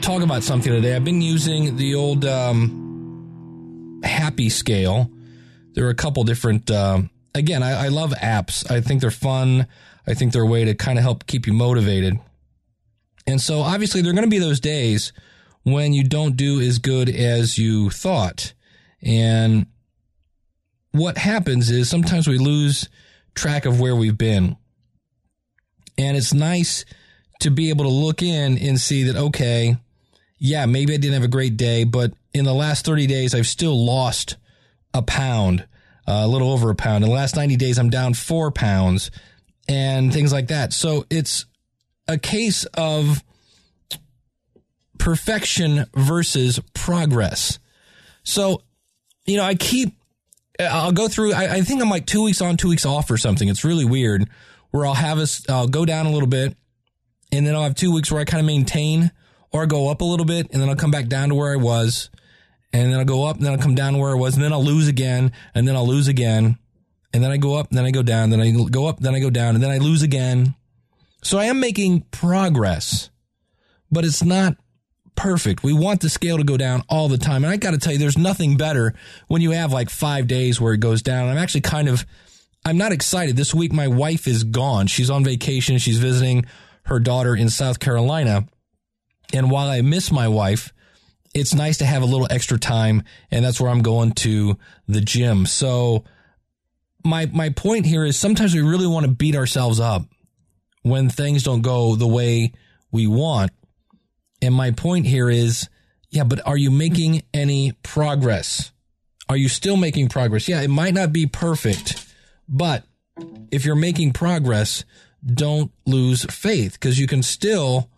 talk 0.00 0.22
about 0.22 0.42
something 0.42 0.70
today. 0.72 0.94
I've 0.94 1.04
been 1.04 1.22
using 1.22 1.76
the 1.76 1.94
old 1.94 2.24
um, 2.24 4.00
Happy 4.04 4.48
Scale. 4.50 5.10
There 5.76 5.86
are 5.86 5.90
a 5.90 5.94
couple 5.94 6.24
different. 6.24 6.70
Uh, 6.70 7.02
again, 7.34 7.62
I, 7.62 7.84
I 7.84 7.88
love 7.88 8.12
apps. 8.12 8.68
I 8.68 8.80
think 8.80 9.02
they're 9.02 9.10
fun. 9.10 9.66
I 10.06 10.14
think 10.14 10.32
they're 10.32 10.42
a 10.42 10.46
way 10.46 10.64
to 10.64 10.74
kind 10.74 10.98
of 10.98 11.04
help 11.04 11.26
keep 11.26 11.46
you 11.46 11.52
motivated. 11.52 12.18
And 13.26 13.40
so, 13.40 13.60
obviously, 13.60 14.00
there 14.00 14.10
are 14.10 14.14
going 14.14 14.24
to 14.24 14.30
be 14.30 14.38
those 14.38 14.58
days 14.58 15.12
when 15.64 15.92
you 15.92 16.02
don't 16.02 16.36
do 16.36 16.60
as 16.60 16.78
good 16.78 17.10
as 17.10 17.58
you 17.58 17.90
thought. 17.90 18.54
And 19.02 19.66
what 20.92 21.18
happens 21.18 21.70
is 21.70 21.90
sometimes 21.90 22.26
we 22.26 22.38
lose 22.38 22.88
track 23.34 23.66
of 23.66 23.78
where 23.78 23.94
we've 23.94 24.16
been. 24.16 24.56
And 25.98 26.16
it's 26.16 26.32
nice 26.32 26.86
to 27.40 27.50
be 27.50 27.68
able 27.68 27.84
to 27.84 27.90
look 27.90 28.22
in 28.22 28.56
and 28.56 28.80
see 28.80 29.02
that, 29.04 29.16
okay, 29.16 29.76
yeah, 30.38 30.64
maybe 30.64 30.94
I 30.94 30.96
didn't 30.96 31.14
have 31.14 31.22
a 31.22 31.28
great 31.28 31.58
day, 31.58 31.84
but 31.84 32.14
in 32.32 32.46
the 32.46 32.54
last 32.54 32.86
30 32.86 33.06
days, 33.06 33.34
I've 33.34 33.46
still 33.46 33.84
lost 33.84 34.36
a 34.96 35.02
pound, 35.02 35.66
uh, 36.06 36.22
a 36.24 36.28
little 36.28 36.50
over 36.50 36.70
a 36.70 36.74
pound. 36.74 37.04
In 37.04 37.10
the 37.10 37.14
last 37.14 37.36
90 37.36 37.56
days, 37.56 37.78
I'm 37.78 37.90
down 37.90 38.14
four 38.14 38.50
pounds 38.50 39.10
and 39.68 40.12
things 40.12 40.32
like 40.32 40.48
that. 40.48 40.72
So 40.72 41.06
it's 41.10 41.46
a 42.08 42.18
case 42.18 42.64
of 42.74 43.22
perfection 44.98 45.86
versus 45.94 46.60
progress. 46.74 47.58
So, 48.22 48.62
you 49.24 49.36
know, 49.36 49.44
I 49.44 49.54
keep, 49.54 49.94
I'll 50.58 50.92
go 50.92 51.08
through, 51.08 51.32
I, 51.32 51.56
I 51.56 51.60
think 51.60 51.82
I'm 51.82 51.90
like 51.90 52.06
two 52.06 52.22
weeks 52.22 52.40
on, 52.40 52.56
two 52.56 52.68
weeks 52.68 52.86
off 52.86 53.10
or 53.10 53.16
something. 53.16 53.48
It's 53.48 53.64
really 53.64 53.84
weird 53.84 54.28
where 54.70 54.86
I'll 54.86 54.94
have 54.94 55.18
us, 55.18 55.48
I'll 55.48 55.68
go 55.68 55.84
down 55.84 56.06
a 56.06 56.10
little 56.10 56.28
bit 56.28 56.56
and 57.32 57.46
then 57.46 57.54
I'll 57.54 57.62
have 57.62 57.74
two 57.74 57.92
weeks 57.92 58.10
where 58.10 58.20
I 58.20 58.24
kind 58.24 58.40
of 58.40 58.46
maintain 58.46 59.10
or 59.52 59.66
go 59.66 59.88
up 59.88 60.00
a 60.00 60.04
little 60.04 60.26
bit, 60.26 60.48
and 60.52 60.60
then 60.60 60.68
I'll 60.68 60.76
come 60.76 60.90
back 60.90 61.06
down 61.06 61.30
to 61.30 61.34
where 61.34 61.52
I 61.52 61.56
was, 61.56 62.10
and 62.82 62.92
then 62.92 62.98
I'll 62.98 63.04
go 63.04 63.24
up, 63.24 63.36
and 63.36 63.46
then 63.46 63.52
I'll 63.52 63.58
come 63.58 63.74
down 63.74 63.98
where 63.98 64.10
I 64.10 64.14
was, 64.14 64.34
and 64.34 64.42
then 64.42 64.52
I'll 64.52 64.64
lose 64.64 64.88
again, 64.88 65.32
and 65.54 65.66
then 65.66 65.76
I'll 65.76 65.86
lose 65.86 66.08
again, 66.08 66.58
and 67.12 67.22
then 67.22 67.30
I 67.30 67.36
go 67.36 67.54
up, 67.54 67.68
and 67.68 67.78
then 67.78 67.84
I 67.84 67.90
go 67.90 68.02
down, 68.02 68.30
then 68.30 68.40
I 68.40 68.50
go 68.50 68.86
up, 68.86 69.00
then 69.00 69.14
I 69.14 69.20
go 69.20 69.30
down, 69.30 69.54
and 69.54 69.62
then 69.62 69.70
I 69.70 69.78
lose 69.78 70.02
again. 70.02 70.54
So 71.22 71.38
I 71.38 71.46
am 71.46 71.60
making 71.60 72.02
progress, 72.10 73.10
but 73.90 74.04
it's 74.04 74.22
not 74.22 74.56
perfect. 75.16 75.62
We 75.62 75.72
want 75.72 76.02
the 76.02 76.10
scale 76.10 76.36
to 76.36 76.44
go 76.44 76.56
down 76.56 76.84
all 76.88 77.08
the 77.08 77.18
time. 77.18 77.42
And 77.42 77.52
I 77.52 77.56
got 77.56 77.72
to 77.72 77.78
tell 77.78 77.92
you, 77.92 77.98
there's 77.98 78.18
nothing 78.18 78.56
better 78.56 78.94
when 79.26 79.40
you 79.42 79.52
have 79.52 79.72
like 79.72 79.90
five 79.90 80.26
days 80.26 80.60
where 80.60 80.74
it 80.74 80.80
goes 80.80 81.02
down. 81.02 81.28
I'm 81.28 81.38
actually 81.38 81.62
kind 81.62 81.88
of, 81.88 82.06
I'm 82.64 82.76
not 82.76 82.92
excited. 82.92 83.36
This 83.36 83.54
week, 83.54 83.72
my 83.72 83.88
wife 83.88 84.28
is 84.28 84.44
gone. 84.44 84.86
She's 84.86 85.10
on 85.10 85.24
vacation. 85.24 85.78
She's 85.78 85.98
visiting 85.98 86.44
her 86.84 87.00
daughter 87.00 87.34
in 87.34 87.48
South 87.48 87.80
Carolina. 87.80 88.46
And 89.32 89.50
while 89.50 89.68
I 89.68 89.80
miss 89.80 90.12
my 90.12 90.28
wife, 90.28 90.72
it's 91.36 91.54
nice 91.54 91.76
to 91.78 91.86
have 91.86 92.02
a 92.02 92.06
little 92.06 92.26
extra 92.30 92.58
time. 92.58 93.02
And 93.30 93.44
that's 93.44 93.60
where 93.60 93.70
I'm 93.70 93.82
going 93.82 94.12
to 94.12 94.56
the 94.88 95.02
gym. 95.02 95.44
So 95.44 96.04
my, 97.04 97.26
my 97.26 97.50
point 97.50 97.84
here 97.84 98.04
is 98.04 98.18
sometimes 98.18 98.54
we 98.54 98.62
really 98.62 98.86
want 98.86 99.04
to 99.04 99.12
beat 99.12 99.36
ourselves 99.36 99.78
up 99.78 100.02
when 100.82 101.10
things 101.10 101.42
don't 101.42 101.60
go 101.60 101.94
the 101.94 102.06
way 102.06 102.52
we 102.90 103.06
want. 103.06 103.50
And 104.40 104.54
my 104.54 104.70
point 104.70 105.06
here 105.06 105.28
is, 105.28 105.68
yeah, 106.10 106.24
but 106.24 106.40
are 106.46 106.56
you 106.56 106.70
making 106.70 107.22
any 107.34 107.72
progress? 107.82 108.72
Are 109.28 109.36
you 109.36 109.48
still 109.48 109.76
making 109.76 110.08
progress? 110.08 110.48
Yeah, 110.48 110.62
it 110.62 110.68
might 110.68 110.94
not 110.94 111.12
be 111.12 111.26
perfect, 111.26 112.06
but 112.48 112.84
if 113.50 113.64
you're 113.64 113.74
making 113.74 114.12
progress, 114.12 114.84
don't 115.26 115.72
lose 115.84 116.24
faith 116.26 116.74
because 116.74 116.98
you 116.98 117.06
can 117.06 117.22
still, 117.22 117.90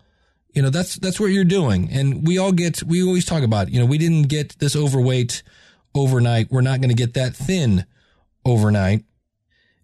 you 0.58 0.62
know, 0.62 0.70
that's, 0.70 0.96
that's 0.96 1.18
what 1.20 1.26
you're 1.26 1.44
doing. 1.44 1.88
And 1.90 2.26
we 2.26 2.38
all 2.38 2.52
get, 2.52 2.82
we 2.82 3.02
always 3.02 3.24
talk 3.24 3.42
about, 3.42 3.70
you 3.70 3.78
know, 3.78 3.86
we 3.86 3.98
didn't 3.98 4.24
get 4.24 4.58
this 4.58 4.74
overweight 4.74 5.42
overnight. 5.94 6.50
We're 6.50 6.60
not 6.60 6.80
going 6.80 6.90
to 6.90 6.94
get 6.94 7.14
that 7.14 7.34
thin 7.34 7.86
overnight. 8.44 9.04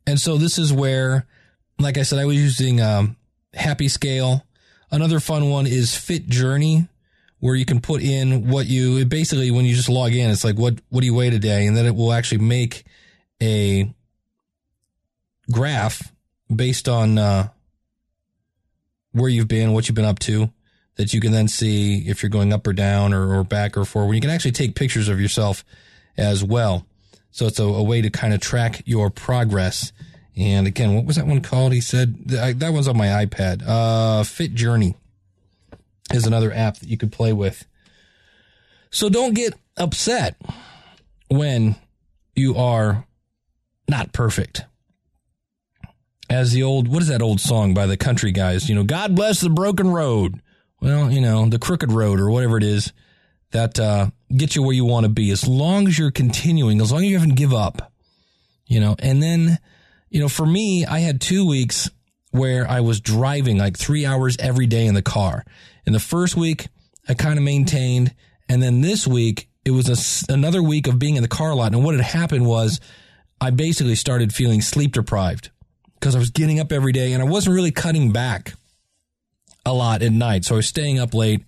And 0.06 0.20
so 0.20 0.36
this 0.36 0.58
is 0.58 0.72
where, 0.72 1.26
like 1.78 1.96
I 1.96 2.02
said, 2.02 2.18
I 2.18 2.24
was 2.24 2.36
using, 2.36 2.80
um, 2.80 3.16
happy 3.54 3.88
scale 3.88 4.44
Another 4.94 5.18
fun 5.18 5.50
one 5.50 5.66
is 5.66 5.96
Fit 5.96 6.28
Journey, 6.28 6.86
where 7.40 7.56
you 7.56 7.64
can 7.64 7.80
put 7.80 8.00
in 8.00 8.48
what 8.48 8.66
you 8.66 9.04
basically 9.04 9.50
when 9.50 9.64
you 9.64 9.74
just 9.74 9.88
log 9.88 10.14
in, 10.14 10.30
it's 10.30 10.44
like 10.44 10.56
what 10.56 10.78
what 10.88 11.00
do 11.00 11.06
you 11.06 11.14
weigh 11.14 11.30
today, 11.30 11.66
and 11.66 11.76
then 11.76 11.84
it 11.84 11.96
will 11.96 12.12
actually 12.12 12.38
make 12.38 12.84
a 13.42 13.92
graph 15.50 16.12
based 16.54 16.88
on 16.88 17.18
uh, 17.18 17.48
where 19.10 19.28
you've 19.28 19.48
been, 19.48 19.72
what 19.72 19.88
you've 19.88 19.96
been 19.96 20.04
up 20.04 20.20
to, 20.20 20.52
that 20.96 21.12
you 21.12 21.20
can 21.20 21.32
then 21.32 21.48
see 21.48 22.08
if 22.08 22.22
you're 22.22 22.30
going 22.30 22.52
up 22.52 22.66
or 22.66 22.72
down 22.72 23.12
or, 23.12 23.38
or 23.38 23.44
back 23.44 23.76
or 23.76 23.84
forward. 23.84 24.14
You 24.14 24.20
can 24.20 24.30
actually 24.30 24.52
take 24.52 24.74
pictures 24.74 25.08
of 25.08 25.20
yourself 25.20 25.64
as 26.16 26.44
well. 26.44 26.86
So 27.30 27.46
it's 27.46 27.58
a, 27.58 27.64
a 27.64 27.82
way 27.82 28.00
to 28.00 28.10
kind 28.10 28.32
of 28.32 28.40
track 28.40 28.82
your 28.86 29.10
progress 29.10 29.92
and 30.36 30.66
again, 30.66 30.94
what 30.94 31.04
was 31.04 31.16
that 31.16 31.26
one 31.26 31.40
called? 31.40 31.72
He 31.72 31.80
said 31.80 32.28
that 32.28 32.72
one's 32.72 32.88
on 32.88 32.96
my 32.96 33.24
iPad. 33.24 33.62
Uh, 33.66 34.24
Fit 34.24 34.54
Journey 34.54 34.96
is 36.12 36.26
another 36.26 36.52
app 36.52 36.78
that 36.78 36.88
you 36.88 36.96
could 36.96 37.12
play 37.12 37.32
with. 37.32 37.66
So 38.90 39.08
don't 39.08 39.34
get 39.34 39.54
upset 39.76 40.36
when 41.28 41.76
you 42.34 42.56
are 42.56 43.06
not 43.88 44.12
perfect. 44.12 44.64
As 46.28 46.52
the 46.52 46.62
old, 46.62 46.88
what 46.88 47.02
is 47.02 47.08
that 47.08 47.22
old 47.22 47.40
song 47.40 47.74
by 47.74 47.86
the 47.86 47.96
country 47.96 48.32
guys? 48.32 48.68
You 48.68 48.74
know, 48.74 48.82
God 48.82 49.14
bless 49.14 49.40
the 49.40 49.50
broken 49.50 49.90
road. 49.90 50.40
Well, 50.84 51.10
you 51.10 51.22
know, 51.22 51.48
the 51.48 51.58
crooked 51.58 51.90
road 51.90 52.20
or 52.20 52.30
whatever 52.30 52.58
it 52.58 52.62
is 52.62 52.92
that 53.52 53.80
uh, 53.80 54.10
gets 54.36 54.54
you 54.54 54.62
where 54.62 54.74
you 54.74 54.84
want 54.84 55.04
to 55.04 55.08
be. 55.08 55.30
As 55.30 55.48
long 55.48 55.88
as 55.88 55.98
you're 55.98 56.10
continuing, 56.10 56.78
as 56.82 56.92
long 56.92 57.02
as 57.02 57.08
you 57.08 57.18
haven't 57.18 57.36
give 57.36 57.54
up, 57.54 57.90
you 58.66 58.80
know, 58.80 58.94
and 58.98 59.22
then 59.22 59.58
you 60.10 60.20
know, 60.20 60.28
for 60.28 60.44
me, 60.44 60.84
I 60.84 60.98
had 60.98 61.22
two 61.22 61.48
weeks 61.48 61.90
where 62.32 62.70
I 62.70 62.80
was 62.80 63.00
driving 63.00 63.56
like 63.56 63.78
three 63.78 64.04
hours 64.04 64.36
every 64.38 64.66
day 64.66 64.86
in 64.86 64.92
the 64.92 65.00
car. 65.00 65.44
In 65.86 65.94
the 65.94 65.98
first 65.98 66.36
week, 66.36 66.68
I 67.08 67.14
kind 67.14 67.38
of 67.38 67.44
maintained. 67.44 68.14
And 68.46 68.62
then 68.62 68.82
this 68.82 69.06
week, 69.06 69.48
it 69.64 69.70
was 69.70 69.88
a, 69.88 70.32
another 70.32 70.62
week 70.62 70.86
of 70.86 70.98
being 70.98 71.16
in 71.16 71.22
the 71.22 71.28
car 71.28 71.50
a 71.50 71.54
lot. 71.54 71.72
And 71.72 71.82
what 71.82 71.94
had 71.94 72.04
happened 72.04 72.46
was 72.46 72.78
I 73.40 73.50
basically 73.50 73.94
started 73.94 74.34
feeling 74.34 74.60
sleep 74.60 74.92
deprived 74.92 75.50
because 75.98 76.14
I 76.14 76.18
was 76.18 76.30
getting 76.30 76.60
up 76.60 76.70
every 76.72 76.92
day 76.92 77.14
and 77.14 77.22
I 77.22 77.26
wasn't 77.26 77.56
really 77.56 77.72
cutting 77.72 78.12
back 78.12 78.52
a 79.66 79.72
lot 79.72 80.02
at 80.02 80.12
night. 80.12 80.44
So 80.44 80.54
I 80.54 80.56
was 80.56 80.66
staying 80.66 80.98
up 80.98 81.14
late. 81.14 81.42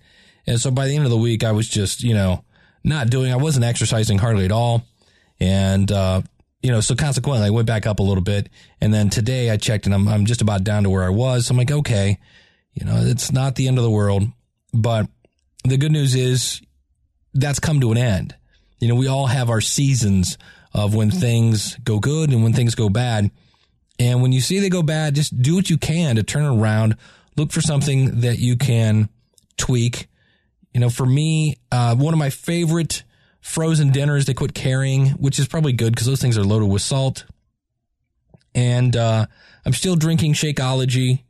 And 0.45 0.59
so 0.59 0.71
by 0.71 0.87
the 0.87 0.95
end 0.95 1.05
of 1.05 1.11
the 1.11 1.17
week, 1.17 1.43
I 1.43 1.51
was 1.51 1.67
just, 1.67 2.03
you 2.03 2.13
know, 2.13 2.43
not 2.83 3.09
doing, 3.09 3.31
I 3.31 3.37
wasn't 3.37 3.65
exercising 3.65 4.17
hardly 4.17 4.45
at 4.45 4.51
all. 4.51 4.83
And, 5.39 5.91
uh, 5.91 6.21
you 6.61 6.71
know, 6.71 6.81
so 6.81 6.95
consequently, 6.95 7.47
I 7.47 7.51
went 7.51 7.67
back 7.67 7.85
up 7.85 7.99
a 7.99 8.03
little 8.03 8.23
bit. 8.23 8.49
And 8.81 8.93
then 8.93 9.09
today 9.09 9.49
I 9.51 9.57
checked 9.57 9.85
and 9.85 9.93
I'm, 9.93 10.07
I'm 10.07 10.25
just 10.25 10.41
about 10.41 10.63
down 10.63 10.83
to 10.83 10.89
where 10.89 11.03
I 11.03 11.09
was. 11.09 11.47
So 11.47 11.51
I'm 11.51 11.57
like, 11.57 11.71
okay, 11.71 12.17
you 12.73 12.85
know, 12.85 12.97
it's 12.97 13.31
not 13.31 13.55
the 13.55 13.67
end 13.67 13.77
of 13.77 13.83
the 13.83 13.91
world. 13.91 14.23
But 14.73 15.07
the 15.63 15.77
good 15.77 15.91
news 15.91 16.15
is 16.15 16.61
that's 17.33 17.59
come 17.59 17.79
to 17.81 17.91
an 17.91 17.97
end. 17.97 18.35
You 18.79 18.87
know, 18.87 18.95
we 18.95 19.07
all 19.07 19.27
have 19.27 19.49
our 19.49 19.61
seasons 19.61 20.37
of 20.73 20.93
when 20.93 21.09
things 21.11 21.75
go 21.83 21.99
good 21.99 22.31
and 22.31 22.43
when 22.43 22.53
things 22.53 22.75
go 22.75 22.89
bad. 22.89 23.31
And 23.99 24.21
when 24.21 24.31
you 24.31 24.41
see 24.41 24.59
they 24.59 24.69
go 24.69 24.83
bad, 24.83 25.15
just 25.15 25.39
do 25.41 25.55
what 25.55 25.69
you 25.69 25.77
can 25.77 26.17
to 26.17 26.23
turn 26.23 26.45
around. 26.45 26.97
Look 27.37 27.51
for 27.51 27.61
something 27.61 28.21
that 28.21 28.39
you 28.39 28.57
can 28.57 29.09
tweak. 29.57 30.07
You 30.73 30.79
know, 30.79 30.89
for 30.89 31.05
me, 31.05 31.57
uh, 31.71 31.95
one 31.95 32.13
of 32.13 32.17
my 32.17 32.31
favorite 32.31 33.03
frozen 33.41 33.91
dinners 33.91 34.25
they 34.25 34.33
quit 34.33 34.53
carrying, 34.53 35.09
which 35.11 35.39
is 35.39 35.47
probably 35.47 35.73
good 35.73 35.93
because 35.93 36.07
those 36.07 36.21
things 36.21 36.37
are 36.37 36.43
loaded 36.43 36.67
with 36.67 36.81
salt. 36.81 37.25
And 38.55 38.95
uh, 38.95 39.27
I'm 39.65 39.73
still 39.73 39.95
drinking 39.95 40.33
Shakeology, 40.33 41.23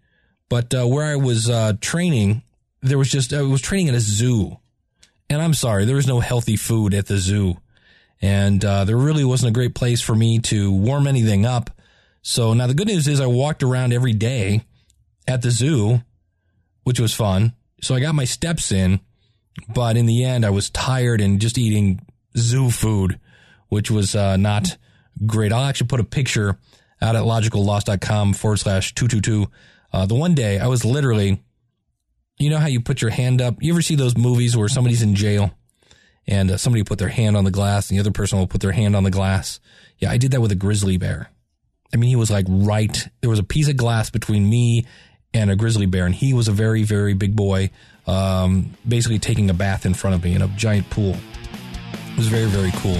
but 0.49 0.73
uh, 0.73 0.87
where 0.87 1.05
I 1.05 1.17
was 1.17 1.49
uh, 1.49 1.73
training, 1.81 2.41
there 2.81 2.97
was 2.97 3.11
just 3.11 3.33
I 3.33 3.41
was 3.41 3.61
training 3.61 3.89
at 3.89 3.95
a 3.95 3.99
zoo, 3.99 4.57
and 5.29 5.41
I'm 5.41 5.53
sorry, 5.53 5.83
there 5.83 5.97
was 5.97 6.07
no 6.07 6.21
healthy 6.21 6.55
food 6.55 6.93
at 6.93 7.07
the 7.07 7.17
zoo, 7.17 7.57
and 8.21 8.63
uh, 8.63 8.85
there 8.85 8.95
really 8.95 9.25
wasn't 9.25 9.49
a 9.49 9.53
great 9.53 9.75
place 9.75 10.01
for 10.01 10.15
me 10.15 10.39
to 10.39 10.71
warm 10.71 11.05
anything 11.05 11.45
up. 11.45 11.69
So 12.21 12.53
now 12.53 12.67
the 12.67 12.73
good 12.73 12.87
news 12.87 13.07
is 13.07 13.19
I 13.19 13.27
walked 13.27 13.61
around 13.61 13.91
every 13.91 14.13
day 14.13 14.63
at 15.27 15.41
the 15.41 15.51
zoo, 15.51 16.01
which 16.83 16.99
was 16.99 17.13
fun. 17.13 17.53
So 17.81 17.93
I 17.95 17.99
got 17.99 18.15
my 18.15 18.25
steps 18.25 18.71
in, 18.71 18.99
but 19.67 19.97
in 19.97 20.05
the 20.05 20.23
end, 20.23 20.45
I 20.45 20.49
was 20.49 20.69
tired 20.69 21.21
and 21.21 21.39
just 21.39 21.57
eating 21.57 21.99
zoo 22.37 22.69
food, 22.71 23.19
which 23.69 23.91
was 23.91 24.15
uh, 24.15 24.37
not 24.37 24.77
great. 25.25 25.51
I'll 25.51 25.65
actually 25.65 25.87
put 25.87 25.99
a 25.99 26.05
picture 26.05 26.57
out 27.01 27.15
at 27.15 27.23
logicalloss.com 27.23 28.33
forward 28.33 28.57
slash 28.57 28.93
222. 28.95 29.51
Uh, 29.93 30.05
the 30.05 30.15
one 30.15 30.33
day 30.33 30.59
I 30.59 30.67
was 30.67 30.83
literally, 30.83 31.41
you 32.39 32.49
know 32.49 32.57
how 32.57 32.67
you 32.67 32.81
put 32.81 33.01
your 33.01 33.11
hand 33.11 33.41
up? 33.41 33.55
You 33.61 33.73
ever 33.73 33.81
see 33.81 33.95
those 33.95 34.17
movies 34.17 34.55
where 34.55 34.67
somebody's 34.67 35.01
in 35.01 35.15
jail 35.15 35.51
and 36.27 36.51
uh, 36.51 36.57
somebody 36.57 36.83
put 36.83 36.99
their 36.99 37.07
hand 37.07 37.37
on 37.37 37.43
the 37.43 37.51
glass 37.51 37.89
and 37.89 37.97
the 37.97 38.01
other 38.01 38.11
person 38.11 38.39
will 38.39 38.47
put 38.47 38.61
their 38.61 38.71
hand 38.71 38.95
on 38.95 39.03
the 39.03 39.11
glass? 39.11 39.59
Yeah, 39.97 40.11
I 40.11 40.17
did 40.17 40.31
that 40.31 40.41
with 40.41 40.51
a 40.51 40.55
grizzly 40.55 40.97
bear. 40.97 41.29
I 41.93 41.97
mean, 41.97 42.09
he 42.09 42.15
was 42.15 42.29
like 42.29 42.45
right, 42.49 43.07
there 43.21 43.29
was 43.29 43.39
a 43.39 43.43
piece 43.43 43.69
of 43.69 43.77
glass 43.77 44.09
between 44.09 44.49
me 44.49 44.85
and 45.33 45.51
a 45.51 45.55
grizzly 45.55 45.85
bear, 45.85 46.05
and 46.05 46.15
he 46.15 46.33
was 46.33 46.47
a 46.47 46.51
very, 46.51 46.83
very 46.83 47.13
big 47.13 47.35
boy, 47.35 47.69
um, 48.07 48.71
basically 48.87 49.19
taking 49.19 49.49
a 49.49 49.53
bath 49.53 49.85
in 49.85 49.93
front 49.93 50.15
of 50.15 50.23
me 50.23 50.33
in 50.33 50.41
a 50.41 50.47
giant 50.49 50.89
pool. 50.89 51.15
It 52.11 52.17
was 52.17 52.27
very, 52.27 52.45
very 52.45 52.71
cool. 52.77 52.97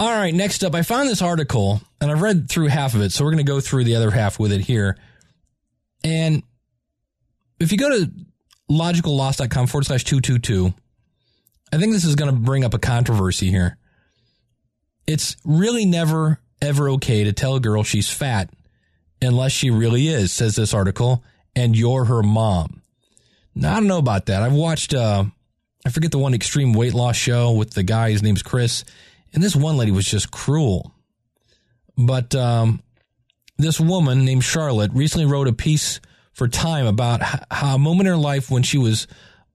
All 0.00 0.10
right, 0.10 0.34
next 0.34 0.64
up, 0.64 0.74
I 0.74 0.82
found 0.82 1.08
this 1.08 1.22
article 1.22 1.80
and 2.00 2.10
I've 2.10 2.20
read 2.20 2.50
through 2.50 2.66
half 2.66 2.94
of 2.94 3.00
it, 3.00 3.12
so 3.12 3.24
we're 3.24 3.30
going 3.30 3.44
to 3.44 3.50
go 3.50 3.60
through 3.60 3.84
the 3.84 3.96
other 3.96 4.10
half 4.10 4.38
with 4.38 4.52
it 4.52 4.60
here. 4.60 4.98
And 6.02 6.42
if 7.58 7.72
you 7.72 7.78
go 7.78 7.88
to 7.88 8.10
logicalloss.com 8.70 9.66
forward 9.68 9.86
slash 9.86 10.04
222, 10.04 10.74
I 11.72 11.78
think 11.78 11.92
this 11.92 12.04
is 12.04 12.14
going 12.14 12.30
to 12.30 12.36
bring 12.36 12.64
up 12.64 12.74
a 12.74 12.78
controversy 12.78 13.48
here. 13.48 13.78
It's 15.06 15.36
really 15.44 15.84
never, 15.84 16.40
ever 16.62 16.88
okay 16.90 17.24
to 17.24 17.32
tell 17.32 17.56
a 17.56 17.60
girl 17.60 17.82
she's 17.82 18.08
fat 18.08 18.50
unless 19.20 19.52
she 19.52 19.70
really 19.70 20.08
is, 20.08 20.32
says 20.32 20.56
this 20.56 20.74
article, 20.74 21.22
and 21.54 21.76
you're 21.76 22.04
her 22.04 22.22
mom. 22.22 22.82
Now, 23.54 23.72
I 23.72 23.74
don't 23.76 23.86
know 23.86 23.98
about 23.98 24.26
that. 24.26 24.42
I've 24.42 24.52
watched, 24.52 24.94
uh, 24.94 25.24
I 25.86 25.90
forget 25.90 26.10
the 26.10 26.18
one 26.18 26.34
extreme 26.34 26.72
weight 26.72 26.94
loss 26.94 27.16
show 27.16 27.52
with 27.52 27.70
the 27.70 27.82
guy, 27.82 28.10
his 28.10 28.22
name's 28.22 28.42
Chris, 28.42 28.84
and 29.32 29.42
this 29.42 29.54
one 29.54 29.76
lady 29.76 29.92
was 29.92 30.06
just 30.06 30.30
cruel. 30.30 30.92
But, 31.96 32.34
um, 32.34 32.82
this 33.56 33.78
woman 33.78 34.24
named 34.24 34.42
Charlotte 34.42 34.90
recently 34.94 35.26
wrote 35.26 35.46
a 35.46 35.52
piece 35.52 36.00
for 36.32 36.48
Time 36.48 36.86
about 36.86 37.22
how 37.50 37.76
a 37.76 37.78
moment 37.78 38.08
in 38.08 38.14
her 38.14 38.20
life 38.20 38.50
when 38.50 38.64
she 38.64 38.78
was 38.78 39.06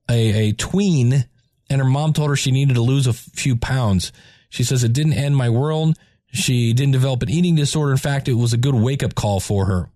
a, 0.08 0.48
a 0.48 0.52
tween 0.52 1.26
and 1.68 1.80
her 1.80 1.86
mom 1.86 2.12
told 2.12 2.30
her 2.30 2.36
she 2.36 2.50
needed 2.50 2.74
to 2.74 2.80
lose 2.80 3.06
a 3.06 3.12
few 3.12 3.56
pounds. 3.56 4.12
She 4.50 4.64
says 4.64 4.84
it 4.84 4.92
didn't 4.92 5.14
end 5.14 5.36
my 5.36 5.48
world. 5.48 5.96
She 6.32 6.72
didn't 6.72 6.92
develop 6.92 7.22
an 7.22 7.30
eating 7.30 7.54
disorder. 7.54 7.92
In 7.92 7.98
fact, 7.98 8.28
it 8.28 8.34
was 8.34 8.52
a 8.52 8.58
good 8.58 8.74
wake 8.74 9.02
up 9.02 9.14
call 9.14 9.40
for 9.40 9.66
her. 9.66 9.88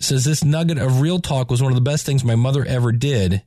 says 0.00 0.24
this 0.24 0.42
nugget 0.42 0.78
of 0.78 1.00
real 1.00 1.20
talk 1.20 1.50
was 1.50 1.62
one 1.62 1.70
of 1.70 1.76
the 1.76 1.82
best 1.82 2.06
things 2.06 2.24
my 2.24 2.36
mother 2.36 2.64
ever 2.64 2.90
did. 2.90 3.42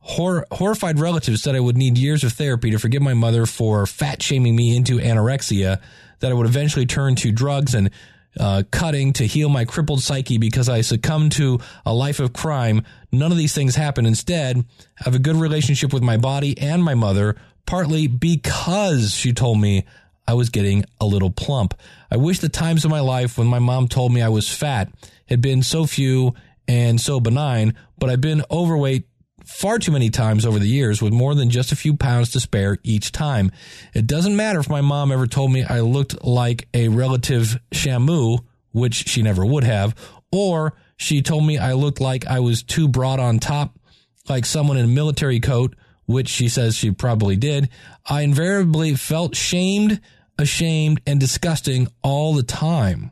Hor- 0.00 0.46
horrified 0.52 1.00
relatives 1.00 1.42
said 1.42 1.54
I 1.54 1.60
would 1.60 1.76
need 1.76 1.98
years 1.98 2.22
of 2.24 2.32
therapy 2.32 2.70
to 2.70 2.78
forgive 2.78 3.02
my 3.02 3.14
mother 3.14 3.46
for 3.46 3.84
fat 3.84 4.22
shaming 4.22 4.54
me 4.54 4.76
into 4.76 4.98
anorexia, 4.98 5.80
that 6.20 6.30
I 6.30 6.34
would 6.34 6.46
eventually 6.46 6.86
turn 6.86 7.14
to 7.16 7.32
drugs 7.32 7.74
and 7.74 7.90
uh, 8.38 8.62
cutting 8.70 9.12
to 9.14 9.26
heal 9.26 9.48
my 9.48 9.64
crippled 9.64 10.02
psyche 10.02 10.38
because 10.38 10.68
I 10.68 10.82
succumbed 10.82 11.32
to 11.32 11.60
a 11.84 11.92
life 11.92 12.20
of 12.20 12.32
crime. 12.32 12.84
None 13.10 13.32
of 13.32 13.38
these 13.38 13.54
things 13.54 13.74
happen. 13.74 14.06
Instead, 14.06 14.64
I 15.00 15.04
have 15.04 15.14
a 15.14 15.18
good 15.18 15.36
relationship 15.36 15.92
with 15.92 16.02
my 16.02 16.16
body 16.16 16.56
and 16.58 16.82
my 16.82 16.94
mother, 16.94 17.36
partly 17.68 18.06
because 18.06 19.14
she 19.14 19.30
told 19.30 19.60
me 19.60 19.84
I 20.26 20.32
was 20.32 20.48
getting 20.48 20.86
a 21.02 21.04
little 21.04 21.30
plump. 21.30 21.74
I 22.10 22.16
wish 22.16 22.38
the 22.38 22.48
times 22.48 22.86
of 22.86 22.90
my 22.90 23.00
life 23.00 23.36
when 23.36 23.46
my 23.46 23.58
mom 23.58 23.88
told 23.88 24.10
me 24.10 24.22
I 24.22 24.30
was 24.30 24.48
fat 24.48 24.90
had 25.26 25.42
been 25.42 25.62
so 25.62 25.84
few 25.84 26.32
and 26.66 26.98
so 26.98 27.20
benign, 27.20 27.74
but 27.98 28.08
I've 28.08 28.22
been 28.22 28.42
overweight 28.50 29.06
far 29.44 29.78
too 29.78 29.92
many 29.92 30.08
times 30.08 30.46
over 30.46 30.58
the 30.58 30.66
years 30.66 31.02
with 31.02 31.12
more 31.12 31.34
than 31.34 31.50
just 31.50 31.70
a 31.70 31.76
few 31.76 31.94
pounds 31.94 32.30
to 32.30 32.40
spare 32.40 32.78
each 32.84 33.12
time. 33.12 33.52
It 33.92 34.06
doesn't 34.06 34.34
matter 34.34 34.60
if 34.60 34.70
my 34.70 34.80
mom 34.80 35.12
ever 35.12 35.26
told 35.26 35.52
me 35.52 35.62
I 35.62 35.80
looked 35.80 36.24
like 36.24 36.68
a 36.72 36.88
relative 36.88 37.60
Shamu, 37.72 38.42
which 38.72 39.08
she 39.08 39.20
never 39.20 39.44
would 39.44 39.64
have, 39.64 39.94
or 40.32 40.74
she 40.96 41.20
told 41.20 41.44
me 41.44 41.58
I 41.58 41.74
looked 41.74 42.00
like 42.00 42.26
I 42.26 42.40
was 42.40 42.62
too 42.62 42.88
broad 42.88 43.20
on 43.20 43.38
top, 43.38 43.78
like 44.26 44.46
someone 44.46 44.78
in 44.78 44.86
a 44.86 44.88
military 44.88 45.40
coat, 45.40 45.76
which 46.08 46.28
she 46.28 46.48
says 46.48 46.74
she 46.74 46.90
probably 46.90 47.36
did. 47.36 47.68
I 48.08 48.22
invariably 48.22 48.94
felt 48.94 49.36
shamed, 49.36 50.00
ashamed, 50.38 51.02
and 51.06 51.20
disgusting 51.20 51.86
all 52.02 52.32
the 52.32 52.42
time. 52.42 53.10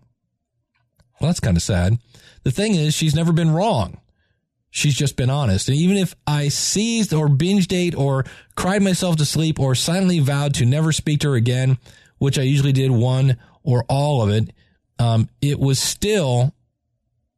Well, 1.20 1.28
that's 1.28 1.40
kind 1.40 1.58
of 1.58 1.62
sad. 1.62 1.98
The 2.42 2.50
thing 2.50 2.74
is, 2.74 2.94
she's 2.94 3.14
never 3.14 3.32
been 3.32 3.50
wrong. 3.50 4.00
She's 4.70 4.96
just 4.96 5.14
been 5.14 5.28
honest. 5.28 5.68
And 5.68 5.76
even 5.76 5.98
if 5.98 6.14
I 6.26 6.48
seized 6.48 7.12
or 7.12 7.28
binge 7.28 7.70
ate 7.70 7.94
or 7.94 8.24
cried 8.54 8.82
myself 8.82 9.16
to 9.16 9.26
sleep 9.26 9.60
or 9.60 9.74
silently 9.74 10.20
vowed 10.20 10.54
to 10.54 10.64
never 10.64 10.90
speak 10.90 11.20
to 11.20 11.28
her 11.28 11.36
again, 11.36 11.76
which 12.16 12.38
I 12.38 12.42
usually 12.42 12.72
did 12.72 12.90
one 12.90 13.36
or 13.62 13.84
all 13.90 14.22
of 14.22 14.30
it, 14.30 14.54
um, 14.98 15.28
it 15.42 15.58
was 15.58 15.78
still, 15.78 16.54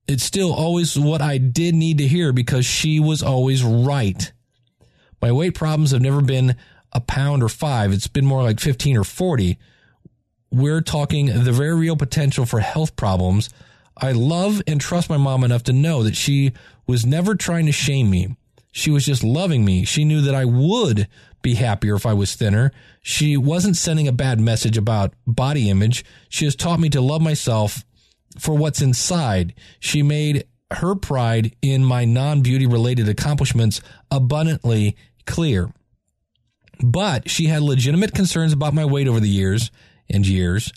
it's 0.07 0.23
still 0.23 0.55
always 0.55 0.97
what 0.97 1.21
I 1.21 1.39
did 1.39 1.75
need 1.75 1.99
to 1.99 2.07
hear 2.07 2.33
because 2.33 2.65
she 2.65 3.01
was 3.01 3.25
always 3.25 3.65
right. 3.65 4.33
My 5.21 5.33
weight 5.33 5.55
problems 5.55 5.91
have 5.91 6.03
never 6.03 6.21
been 6.21 6.57
a 6.93 7.01
pound 7.01 7.43
or 7.43 7.49
five. 7.49 7.93
It's 7.93 8.07
been 8.07 8.27
more 8.27 8.43
like 8.43 8.61
15 8.61 8.97
or 8.97 9.05
40. 9.05 9.59
We're 10.51 10.81
talking 10.81 11.27
the 11.27 11.53
very 11.53 11.75
real 11.75 11.97
potential 11.97 12.47
for 12.47 12.61
health 12.61 12.97
problems. 12.97 13.51
I 13.97 14.13
love 14.13 14.63
and 14.67 14.81
trust 14.81 15.11
my 15.11 15.17
mom 15.17 15.45
enough 15.45 15.65
to 15.65 15.73
know 15.73 16.03
that 16.05 16.17
she 16.17 16.53
was 16.87 17.05
never 17.05 17.35
trying 17.35 17.67
to 17.67 17.73
shame 17.73 18.11
me. 18.11 18.37
She 18.73 18.91
was 18.91 19.05
just 19.05 19.25
loving 19.25 19.65
me. 19.65 19.85
She 19.85 20.05
knew 20.05 20.21
that 20.23 20.35
I 20.35 20.45
would 20.45 21.09
be 21.43 21.55
happier 21.55 21.97
if 21.97 22.07
I 22.07 22.15
was 22.15 22.35
thinner. 22.35 22.71
She 23.03 23.37
wasn't 23.37 23.77
sending 23.77 24.07
a 24.07 24.13
bad 24.13 24.41
message 24.41 24.77
about 24.77 25.15
body 25.27 25.69
image. 25.69 26.05
She 26.29 26.45
has 26.45 26.55
taught 26.55 26.81
me 26.81 26.89
to 26.91 27.01
love 27.01 27.21
myself 27.21 27.85
for 28.39 28.55
what's 28.55 28.81
inside. 28.81 29.55
She 29.81 30.03
made 30.03 30.45
her 30.71 30.95
pride 30.95 31.55
in 31.63 31.85
my 31.85 32.05
non 32.05 32.43
beauty 32.43 32.67
related 32.67 33.09
accomplishments 33.09 33.81
abundantly 34.11 34.97
clear. 35.27 35.73
But 36.83 37.29
she 37.29 37.47
had 37.47 37.63
legitimate 37.63 38.15
concerns 38.15 38.53
about 38.53 38.75
my 38.75 38.85
weight 38.85 39.09
over 39.09 39.21
the 39.21 39.29
years 39.29 39.71
and 40.09 40.27
years 40.27 40.73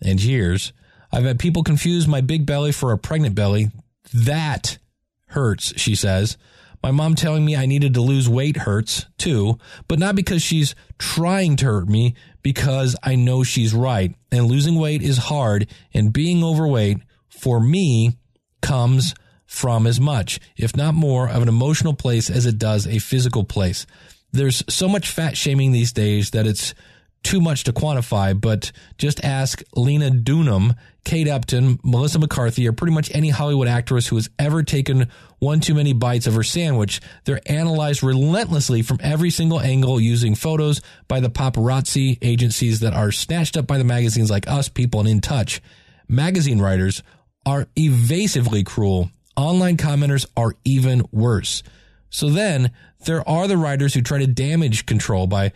and 0.00 0.22
years. 0.22 0.72
I've 1.12 1.24
had 1.24 1.38
people 1.38 1.62
confuse 1.62 2.08
my 2.08 2.20
big 2.20 2.46
belly 2.46 2.72
for 2.72 2.92
a 2.92 2.98
pregnant 2.98 3.34
belly. 3.34 3.70
That 4.14 4.78
hurts, 5.26 5.78
she 5.78 5.94
says. 5.94 6.38
My 6.82 6.90
mom 6.90 7.14
telling 7.14 7.44
me 7.44 7.54
I 7.54 7.66
needed 7.66 7.94
to 7.94 8.00
lose 8.00 8.28
weight 8.28 8.56
hurts 8.56 9.06
too, 9.16 9.58
but 9.86 9.98
not 9.98 10.16
because 10.16 10.42
she's 10.42 10.74
trying 10.98 11.56
to 11.56 11.66
hurt 11.66 11.88
me, 11.88 12.16
because 12.42 12.96
I 13.02 13.14
know 13.14 13.44
she's 13.44 13.72
right. 13.72 14.14
And 14.32 14.46
losing 14.46 14.74
weight 14.74 15.02
is 15.02 15.18
hard, 15.18 15.68
and 15.94 16.12
being 16.12 16.42
overweight 16.42 16.98
for 17.28 17.60
me 17.60 18.16
comes 18.62 19.14
from 19.52 19.86
as 19.86 20.00
much, 20.00 20.40
if 20.56 20.74
not 20.74 20.94
more, 20.94 21.28
of 21.28 21.42
an 21.42 21.48
emotional 21.48 21.92
place 21.92 22.30
as 22.30 22.46
it 22.46 22.56
does 22.56 22.86
a 22.86 22.98
physical 22.98 23.44
place. 23.44 23.86
There's 24.32 24.64
so 24.66 24.88
much 24.88 25.10
fat 25.10 25.36
shaming 25.36 25.72
these 25.72 25.92
days 25.92 26.30
that 26.30 26.46
it's 26.46 26.74
too 27.22 27.38
much 27.38 27.64
to 27.64 27.72
quantify, 27.72 28.40
but 28.40 28.72
just 28.96 29.22
ask 29.22 29.62
Lena 29.76 30.10
Dunham, 30.10 30.72
Kate 31.04 31.28
Upton, 31.28 31.78
Melissa 31.84 32.18
McCarthy, 32.18 32.66
or 32.66 32.72
pretty 32.72 32.94
much 32.94 33.14
any 33.14 33.28
Hollywood 33.28 33.68
actress 33.68 34.08
who 34.08 34.16
has 34.16 34.30
ever 34.38 34.62
taken 34.62 35.08
one 35.38 35.60
too 35.60 35.74
many 35.74 35.92
bites 35.92 36.26
of 36.26 36.34
her 36.34 36.42
sandwich. 36.42 37.02
They're 37.24 37.42
analyzed 37.44 38.02
relentlessly 38.02 38.80
from 38.80 39.00
every 39.02 39.28
single 39.28 39.60
angle 39.60 40.00
using 40.00 40.34
photos 40.34 40.80
by 41.08 41.20
the 41.20 41.30
paparazzi 41.30 42.16
agencies 42.22 42.80
that 42.80 42.94
are 42.94 43.12
snatched 43.12 43.58
up 43.58 43.66
by 43.66 43.76
the 43.76 43.84
magazines 43.84 44.30
like 44.30 44.48
Us, 44.48 44.70
People, 44.70 45.00
and 45.00 45.08
In 45.10 45.20
Touch. 45.20 45.60
Magazine 46.08 46.58
writers 46.58 47.02
are 47.44 47.68
evasively 47.76 48.64
cruel. 48.64 49.10
Online 49.36 49.76
commenters 49.76 50.26
are 50.36 50.54
even 50.64 51.02
worse. 51.10 51.62
So 52.10 52.28
then 52.28 52.72
there 53.06 53.26
are 53.28 53.48
the 53.48 53.56
writers 53.56 53.94
who 53.94 54.02
try 54.02 54.18
to 54.18 54.26
damage 54.26 54.86
control 54.86 55.26
by 55.26 55.52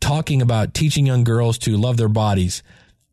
talking 0.00 0.40
about 0.40 0.74
teaching 0.74 1.06
young 1.06 1.24
girls 1.24 1.58
to 1.58 1.76
love 1.76 1.98
their 1.98 2.08
bodies, 2.08 2.62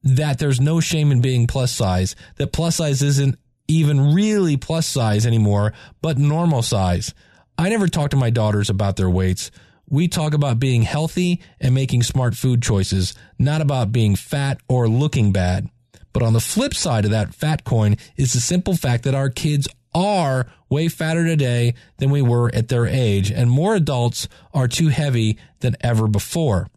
that 0.04 0.40
there's 0.40 0.62
no 0.62 0.80
shame 0.80 1.12
in 1.12 1.20
being 1.22 1.48
plus 1.48 1.72
size, 1.72 2.16
that 2.38 2.54
plus 2.54 2.78
size 2.78 3.02
isn't 3.02 3.38
even 3.68 4.14
really 4.14 4.56
plus 4.56 4.88
size 4.88 5.26
anymore, 5.26 5.74
but 6.02 6.18
normal 6.18 6.62
size. 6.62 7.14
I 7.58 7.70
never 7.70 7.88
talk 7.88 8.12
to 8.12 8.18
my 8.18 8.30
daughters 8.30 8.70
about 8.70 8.96
their 8.96 9.10
weights. 9.10 9.52
We 9.90 10.08
talk 10.08 10.34
about 10.34 10.60
being 10.60 10.84
healthy 10.84 11.42
and 11.60 11.76
making 11.76 12.04
smart 12.04 12.36
food 12.36 12.62
choices, 12.62 13.14
not 13.38 13.62
about 13.62 13.92
being 13.92 14.16
fat 14.16 14.60
or 14.70 14.88
looking 14.88 15.32
bad. 15.34 15.70
But 16.14 16.24
on 16.24 16.34
the 16.34 16.40
flip 16.40 16.74
side 16.74 17.06
of 17.06 17.12
that 17.12 17.36
fat 17.36 17.64
coin 17.64 17.98
is 18.16 18.34
the 18.34 18.40
simple 18.40 18.76
fact 18.76 19.04
that 19.04 19.16
our 19.16 19.30
kids 19.30 19.68
are 19.98 20.48
way 20.70 20.88
fatter 20.88 21.26
today 21.26 21.74
than 21.98 22.10
we 22.10 22.22
were 22.22 22.54
at 22.54 22.68
their 22.68 22.86
age, 22.86 23.32
and 23.32 23.50
more 23.50 23.76
adults 23.76 24.28
are 24.54 24.68
too 24.68 24.90
heavy 24.90 25.38
than 25.60 25.76
ever 25.82 26.08
before. 26.08 26.68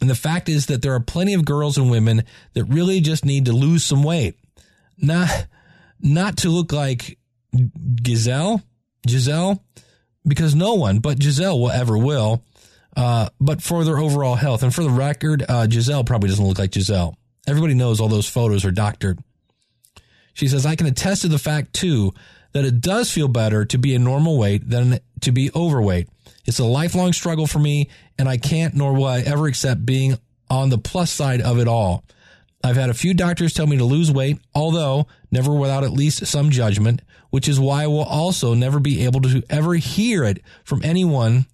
And 0.00 0.08
the 0.08 0.14
fact 0.14 0.48
is 0.48 0.66
that 0.66 0.82
there 0.82 0.94
are 0.94 1.00
plenty 1.00 1.34
of 1.34 1.44
girls 1.44 1.78
and 1.78 1.90
women 1.90 2.24
that 2.54 2.64
really 2.64 3.00
just 3.00 3.24
need 3.24 3.46
to 3.46 3.52
lose 3.52 3.84
some 3.84 4.02
weight. 4.02 4.38
Not, 4.98 5.46
not 6.00 6.38
to 6.38 6.50
look 6.50 6.72
like 6.72 7.18
Gisele, 8.02 8.62
Gisele, 9.06 9.62
because 10.26 10.54
no 10.54 10.74
one 10.74 10.98
but 10.98 11.18
Gisele 11.18 11.58
will 11.58 11.70
ever 11.70 11.96
will. 11.98 12.42
Uh, 12.96 13.28
but 13.40 13.60
for 13.60 13.82
their 13.84 13.98
overall 13.98 14.36
health. 14.36 14.62
And 14.62 14.72
for 14.72 14.84
the 14.84 14.90
record, 14.90 15.44
uh, 15.48 15.66
Gisele 15.66 16.04
probably 16.04 16.28
doesn't 16.28 16.46
look 16.46 16.60
like 16.60 16.70
Gisele. 16.70 17.16
Everybody 17.46 17.74
knows 17.74 18.00
all 18.00 18.08
those 18.08 18.28
photos 18.28 18.64
are 18.64 18.70
doctored. 18.70 19.18
She 20.34 20.48
says, 20.48 20.66
I 20.66 20.76
can 20.76 20.86
attest 20.86 21.22
to 21.22 21.28
the 21.28 21.38
fact 21.38 21.72
too 21.72 22.12
that 22.52 22.64
it 22.64 22.80
does 22.80 23.10
feel 23.10 23.28
better 23.28 23.64
to 23.64 23.78
be 23.78 23.94
a 23.94 23.98
normal 23.98 24.38
weight 24.38 24.68
than 24.68 25.00
to 25.20 25.32
be 25.32 25.50
overweight. 25.54 26.08
It's 26.46 26.58
a 26.58 26.64
lifelong 26.64 27.12
struggle 27.12 27.46
for 27.46 27.58
me, 27.58 27.88
and 28.18 28.28
I 28.28 28.36
can't 28.36 28.74
nor 28.74 28.92
will 28.92 29.06
I 29.06 29.20
ever 29.20 29.46
accept 29.46 29.86
being 29.86 30.18
on 30.50 30.68
the 30.68 30.78
plus 30.78 31.10
side 31.10 31.40
of 31.40 31.58
it 31.58 31.66
all. 31.66 32.04
I've 32.62 32.76
had 32.76 32.90
a 32.90 32.94
few 32.94 33.12
doctors 33.12 33.52
tell 33.52 33.66
me 33.66 33.76
to 33.76 33.84
lose 33.84 34.10
weight, 34.10 34.38
although 34.54 35.06
never 35.30 35.52
without 35.52 35.84
at 35.84 35.92
least 35.92 36.26
some 36.26 36.50
judgment, 36.50 37.02
which 37.30 37.48
is 37.48 37.60
why 37.60 37.84
I 37.84 37.88
will 37.88 38.04
also 38.04 38.54
never 38.54 38.78
be 38.78 39.04
able 39.04 39.20
to 39.22 39.42
ever 39.50 39.74
hear 39.74 40.24
it 40.24 40.42
from 40.64 40.82
anyone 40.84 41.46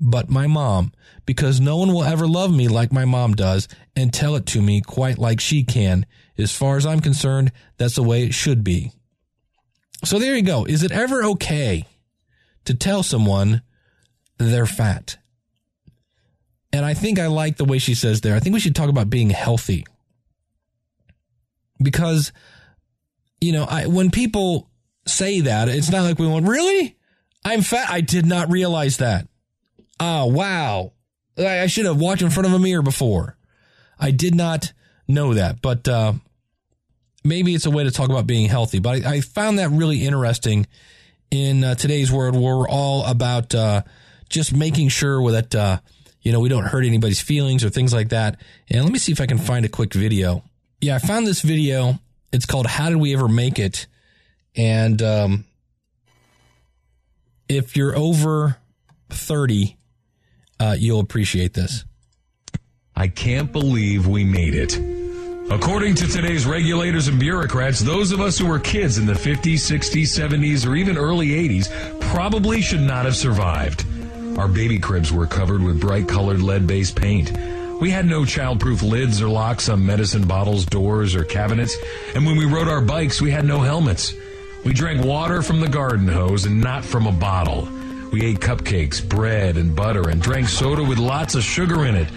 but 0.00 0.28
my 0.28 0.46
mom, 0.46 0.92
because 1.24 1.60
no 1.60 1.76
one 1.76 1.92
will 1.92 2.04
ever 2.04 2.26
love 2.26 2.54
me 2.54 2.68
like 2.68 2.92
my 2.92 3.04
mom 3.04 3.34
does 3.34 3.68
and 3.96 4.12
tell 4.12 4.36
it 4.36 4.46
to 4.46 4.60
me 4.60 4.80
quite 4.80 5.18
like 5.18 5.40
she 5.40 5.64
can. 5.64 6.04
As 6.36 6.54
far 6.54 6.76
as 6.76 6.84
I'm 6.84 7.00
concerned, 7.00 7.52
that's 7.76 7.94
the 7.94 8.02
way 8.02 8.24
it 8.24 8.34
should 8.34 8.64
be. 8.64 8.92
So 10.04 10.18
there 10.18 10.36
you 10.36 10.42
go. 10.42 10.64
Is 10.64 10.82
it 10.82 10.92
ever 10.92 11.22
okay 11.24 11.86
to 12.64 12.74
tell 12.74 13.02
someone 13.02 13.62
they're 14.38 14.66
fat? 14.66 15.16
And 16.72 16.84
I 16.84 16.92
think 16.94 17.18
I 17.20 17.28
like 17.28 17.56
the 17.56 17.64
way 17.64 17.78
she 17.78 17.94
says 17.94 18.20
there. 18.20 18.34
I 18.34 18.40
think 18.40 18.52
we 18.52 18.60
should 18.60 18.74
talk 18.74 18.88
about 18.88 19.08
being 19.08 19.30
healthy. 19.30 19.86
Because, 21.80 22.32
you 23.40 23.52
know, 23.52 23.64
I, 23.64 23.86
when 23.86 24.10
people 24.10 24.68
say 25.06 25.42
that, 25.42 25.68
it's 25.68 25.90
not 25.90 26.02
like 26.02 26.18
we 26.18 26.26
went, 26.26 26.48
really? 26.48 26.96
I'm 27.44 27.62
fat. 27.62 27.90
I 27.90 28.00
did 28.00 28.26
not 28.26 28.50
realize 28.50 28.96
that. 28.96 29.28
Oh, 30.00 30.26
wow. 30.26 30.92
I, 31.38 31.60
I 31.60 31.66
should 31.66 31.86
have 31.86 32.00
watched 32.00 32.22
in 32.22 32.30
front 32.30 32.48
of 32.48 32.52
a 32.52 32.58
mirror 32.58 32.82
before. 32.82 33.36
I 33.98 34.10
did 34.10 34.34
not 34.34 34.72
know 35.06 35.34
that, 35.34 35.62
but 35.62 35.86
uh, 35.86 36.14
maybe 37.24 37.54
it's 37.54 37.66
a 37.66 37.70
way 37.70 37.84
to 37.84 37.90
talk 37.90 38.10
about 38.10 38.26
being 38.26 38.48
healthy. 38.48 38.78
But 38.78 39.04
I, 39.04 39.14
I 39.14 39.20
found 39.20 39.58
that 39.58 39.70
really 39.70 40.04
interesting 40.04 40.66
in 41.30 41.64
uh, 41.64 41.74
today's 41.74 42.12
world 42.12 42.34
where 42.34 42.56
we're 42.56 42.68
all 42.68 43.04
about 43.06 43.54
uh, 43.54 43.82
just 44.28 44.54
making 44.54 44.88
sure 44.88 45.30
that 45.32 45.54
uh, 45.54 45.78
you 46.20 46.32
know 46.32 46.40
we 46.40 46.48
don't 46.48 46.64
hurt 46.64 46.84
anybody's 46.84 47.20
feelings 47.20 47.64
or 47.64 47.70
things 47.70 47.92
like 47.92 48.10
that. 48.10 48.40
And 48.70 48.82
let 48.84 48.92
me 48.92 48.98
see 48.98 49.12
if 49.12 49.20
I 49.20 49.26
can 49.26 49.38
find 49.38 49.64
a 49.64 49.68
quick 49.68 49.94
video. 49.94 50.44
Yeah, 50.80 50.96
I 50.96 50.98
found 50.98 51.26
this 51.26 51.40
video. 51.40 51.98
It's 52.32 52.46
called 52.46 52.66
"How 52.66 52.88
Did 52.90 52.96
We 52.96 53.14
Ever 53.14 53.28
Make 53.28 53.58
It?" 53.58 53.86
And 54.56 55.02
um, 55.02 55.44
if 57.48 57.76
you're 57.76 57.96
over 57.96 58.56
30, 59.10 59.76
uh, 60.60 60.76
you'll 60.78 61.00
appreciate 61.00 61.54
this. 61.54 61.84
I 62.94 63.08
can't 63.08 63.50
believe 63.50 64.06
we 64.06 64.24
made 64.24 64.54
it. 64.54 64.93
According 65.50 65.94
to 65.96 66.06
today's 66.06 66.46
regulators 66.46 67.06
and 67.08 67.20
bureaucrats, 67.20 67.80
those 67.80 68.12
of 68.12 68.20
us 68.20 68.38
who 68.38 68.46
were 68.46 68.58
kids 68.58 68.96
in 68.96 69.04
the 69.04 69.12
50s, 69.12 69.56
60s, 69.56 70.04
70s, 70.04 70.66
or 70.66 70.74
even 70.74 70.96
early 70.96 71.28
80s 71.28 72.00
probably 72.00 72.62
should 72.62 72.80
not 72.80 73.04
have 73.04 73.14
survived. 73.14 73.84
Our 74.38 74.48
baby 74.48 74.78
cribs 74.78 75.12
were 75.12 75.26
covered 75.26 75.62
with 75.62 75.80
bright 75.80 76.08
colored 76.08 76.40
lead 76.40 76.66
based 76.66 76.96
paint. 76.96 77.30
We 77.78 77.90
had 77.90 78.06
no 78.06 78.22
childproof 78.22 78.82
lids 78.82 79.20
or 79.20 79.28
locks 79.28 79.68
on 79.68 79.84
medicine 79.84 80.26
bottles, 80.26 80.64
doors, 80.64 81.14
or 81.14 81.24
cabinets. 81.24 81.76
And 82.14 82.24
when 82.24 82.36
we 82.36 82.46
rode 82.46 82.68
our 82.68 82.80
bikes, 82.80 83.20
we 83.20 83.30
had 83.30 83.44
no 83.44 83.60
helmets. 83.60 84.14
We 84.64 84.72
drank 84.72 85.04
water 85.04 85.42
from 85.42 85.60
the 85.60 85.68
garden 85.68 86.08
hose 86.08 86.46
and 86.46 86.62
not 86.62 86.86
from 86.86 87.06
a 87.06 87.12
bottle. 87.12 87.68
We 88.10 88.24
ate 88.24 88.40
cupcakes, 88.40 89.06
bread, 89.06 89.58
and 89.58 89.76
butter, 89.76 90.08
and 90.08 90.22
drank 90.22 90.48
soda 90.48 90.82
with 90.82 90.98
lots 90.98 91.34
of 91.34 91.42
sugar 91.42 91.84
in 91.84 91.96
it. 91.96 92.08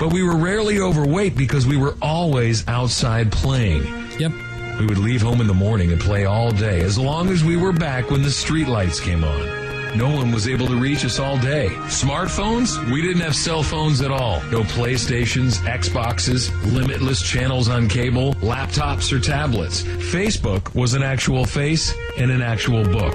But 0.00 0.12
we 0.12 0.22
were 0.22 0.36
rarely 0.36 0.80
overweight 0.80 1.36
because 1.36 1.66
we 1.66 1.76
were 1.76 1.96
always 2.02 2.66
outside 2.68 3.30
playing. 3.30 3.82
Yep. 4.18 4.32
We 4.80 4.86
would 4.86 4.98
leave 4.98 5.22
home 5.22 5.40
in 5.40 5.46
the 5.46 5.54
morning 5.54 5.92
and 5.92 6.00
play 6.00 6.24
all 6.24 6.50
day 6.50 6.80
as 6.80 6.98
long 6.98 7.28
as 7.30 7.44
we 7.44 7.56
were 7.56 7.72
back 7.72 8.10
when 8.10 8.22
the 8.22 8.30
street 8.30 8.66
lights 8.66 8.98
came 8.98 9.22
on. 9.22 9.64
No 9.96 10.08
one 10.08 10.32
was 10.32 10.48
able 10.48 10.66
to 10.66 10.74
reach 10.74 11.04
us 11.04 11.20
all 11.20 11.38
day. 11.38 11.68
Smartphones? 11.86 12.84
We 12.92 13.00
didn't 13.00 13.22
have 13.22 13.36
cell 13.36 13.62
phones 13.62 14.00
at 14.00 14.10
all. 14.10 14.42
No 14.50 14.62
PlayStations, 14.64 15.58
Xboxes, 15.58 16.50
limitless 16.72 17.22
channels 17.22 17.68
on 17.68 17.88
cable, 17.88 18.34
laptops, 18.34 19.12
or 19.12 19.20
tablets. 19.20 19.82
Facebook 19.82 20.74
was 20.74 20.94
an 20.94 21.04
actual 21.04 21.44
face 21.44 21.94
and 22.18 22.32
an 22.32 22.42
actual 22.42 22.82
book. 22.82 23.14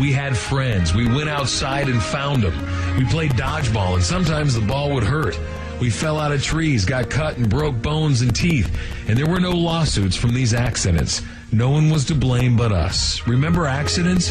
We 0.00 0.12
had 0.12 0.36
friends. 0.36 0.92
We 0.92 1.06
went 1.06 1.28
outside 1.28 1.88
and 1.88 2.02
found 2.02 2.42
them. 2.42 2.98
We 2.98 3.04
played 3.04 3.30
dodgeball, 3.32 3.94
and 3.94 4.02
sometimes 4.02 4.54
the 4.54 4.66
ball 4.66 4.92
would 4.94 5.04
hurt. 5.04 5.38
We 5.80 5.90
fell 5.90 6.18
out 6.18 6.32
of 6.32 6.42
trees, 6.42 6.84
got 6.84 7.10
cut, 7.10 7.36
and 7.36 7.50
broke 7.50 7.80
bones 7.82 8.22
and 8.22 8.34
teeth. 8.34 8.74
And 9.08 9.18
there 9.18 9.26
were 9.26 9.40
no 9.40 9.50
lawsuits 9.50 10.16
from 10.16 10.32
these 10.32 10.54
accidents. 10.54 11.22
No 11.52 11.70
one 11.70 11.90
was 11.90 12.04
to 12.06 12.14
blame 12.14 12.56
but 12.56 12.72
us. 12.72 13.26
Remember 13.26 13.66
accidents? 13.66 14.30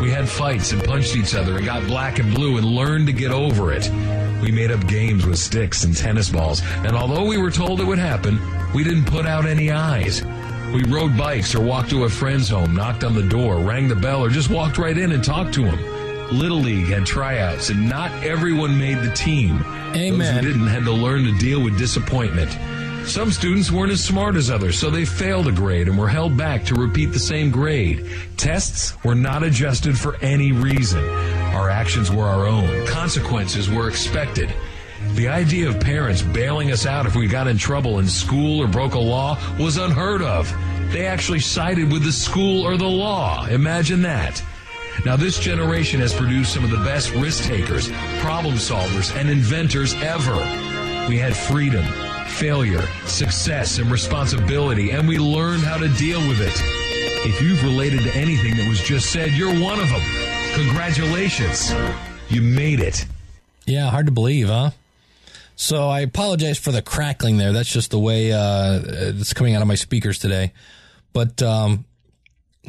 We 0.00 0.10
had 0.10 0.28
fights 0.28 0.72
and 0.72 0.84
punched 0.84 1.16
each 1.16 1.34
other 1.34 1.56
and 1.56 1.64
got 1.64 1.86
black 1.86 2.18
and 2.18 2.34
blue 2.34 2.58
and 2.58 2.66
learned 2.66 3.06
to 3.06 3.12
get 3.12 3.30
over 3.30 3.72
it. 3.72 3.90
We 4.42 4.50
made 4.50 4.70
up 4.70 4.86
games 4.86 5.24
with 5.24 5.38
sticks 5.38 5.84
and 5.84 5.96
tennis 5.96 6.28
balls, 6.28 6.60
and 6.84 6.96
although 6.96 7.24
we 7.24 7.38
were 7.38 7.50
told 7.50 7.80
it 7.80 7.84
would 7.84 7.98
happen, 7.98 8.40
we 8.74 8.82
didn't 8.82 9.04
put 9.04 9.26
out 9.26 9.46
any 9.46 9.70
eyes. 9.70 10.22
We 10.74 10.82
rode 10.84 11.16
bikes 11.16 11.54
or 11.54 11.60
walked 11.60 11.90
to 11.90 12.04
a 12.04 12.08
friend's 12.08 12.48
home, 12.48 12.74
knocked 12.74 13.04
on 13.04 13.14
the 13.14 13.22
door, 13.22 13.58
rang 13.58 13.88
the 13.88 13.94
bell, 13.94 14.24
or 14.24 14.30
just 14.30 14.50
walked 14.50 14.78
right 14.78 14.96
in 14.96 15.12
and 15.12 15.22
talked 15.22 15.54
to 15.54 15.64
him. 15.64 15.91
Little 16.32 16.58
League 16.58 16.86
had 16.86 17.06
tryouts, 17.06 17.70
and 17.70 17.88
not 17.88 18.10
everyone 18.24 18.78
made 18.78 18.98
the 18.98 19.12
team. 19.12 19.64
Amen. 19.94 20.18
Those 20.18 20.28
who 20.28 20.40
didn't 20.40 20.66
had 20.66 20.84
to 20.84 20.92
learn 20.92 21.24
to 21.24 21.38
deal 21.38 21.62
with 21.62 21.78
disappointment. 21.78 22.50
Some 23.06 23.32
students 23.32 23.72
weren't 23.72 23.90
as 23.92 24.02
smart 24.02 24.36
as 24.36 24.48
others, 24.48 24.78
so 24.78 24.88
they 24.88 25.04
failed 25.04 25.48
a 25.48 25.52
grade 25.52 25.88
and 25.88 25.98
were 25.98 26.08
held 26.08 26.36
back 26.36 26.64
to 26.66 26.74
repeat 26.74 27.06
the 27.06 27.18
same 27.18 27.50
grade. 27.50 28.08
Tests 28.36 28.96
were 29.04 29.16
not 29.16 29.42
adjusted 29.42 29.98
for 29.98 30.16
any 30.16 30.52
reason. 30.52 31.04
Our 31.52 31.68
actions 31.68 32.10
were 32.12 32.24
our 32.24 32.46
own. 32.46 32.86
Consequences 32.86 33.68
were 33.68 33.88
expected. 33.88 34.54
The 35.14 35.28
idea 35.28 35.68
of 35.68 35.80
parents 35.80 36.22
bailing 36.22 36.70
us 36.70 36.86
out 36.86 37.06
if 37.06 37.16
we 37.16 37.26
got 37.26 37.48
in 37.48 37.58
trouble 37.58 37.98
in 37.98 38.06
school 38.06 38.62
or 38.62 38.68
broke 38.68 38.94
a 38.94 39.00
law 39.00 39.36
was 39.58 39.76
unheard 39.76 40.22
of. 40.22 40.48
They 40.92 41.06
actually 41.06 41.40
sided 41.40 41.90
with 41.90 42.04
the 42.04 42.12
school 42.12 42.64
or 42.64 42.76
the 42.76 42.86
law. 42.86 43.46
Imagine 43.46 44.02
that. 44.02 44.42
Now, 45.04 45.16
this 45.16 45.38
generation 45.38 46.00
has 46.00 46.12
produced 46.14 46.54
some 46.54 46.64
of 46.64 46.70
the 46.70 46.78
best 46.78 47.12
risk 47.12 47.44
takers, 47.44 47.90
problem 48.20 48.54
solvers, 48.54 49.14
and 49.16 49.28
inventors 49.28 49.94
ever. 49.94 50.36
We 51.08 51.18
had 51.18 51.36
freedom, 51.36 51.84
failure, 52.28 52.86
success, 53.06 53.78
and 53.78 53.90
responsibility, 53.90 54.90
and 54.90 55.08
we 55.08 55.18
learned 55.18 55.64
how 55.64 55.78
to 55.78 55.88
deal 55.88 56.20
with 56.28 56.40
it. 56.40 56.54
If 57.24 57.40
you've 57.42 57.62
related 57.64 58.00
to 58.00 58.14
anything 58.14 58.56
that 58.56 58.68
was 58.68 58.80
just 58.80 59.12
said, 59.12 59.32
you're 59.32 59.60
one 59.60 59.80
of 59.80 59.88
them. 59.88 60.02
Congratulations. 60.54 61.72
You 62.28 62.42
made 62.42 62.80
it. 62.80 63.06
Yeah, 63.66 63.90
hard 63.90 64.06
to 64.06 64.12
believe, 64.12 64.48
huh? 64.48 64.70
So 65.56 65.88
I 65.88 66.00
apologize 66.00 66.58
for 66.58 66.72
the 66.72 66.82
crackling 66.82 67.36
there. 67.36 67.52
That's 67.52 67.72
just 67.72 67.90
the 67.90 67.98
way 67.98 68.32
uh, 68.32 68.80
it's 68.84 69.32
coming 69.32 69.54
out 69.54 69.62
of 69.62 69.68
my 69.68 69.74
speakers 69.74 70.18
today. 70.18 70.52
But 71.12 71.42
um, 71.42 71.84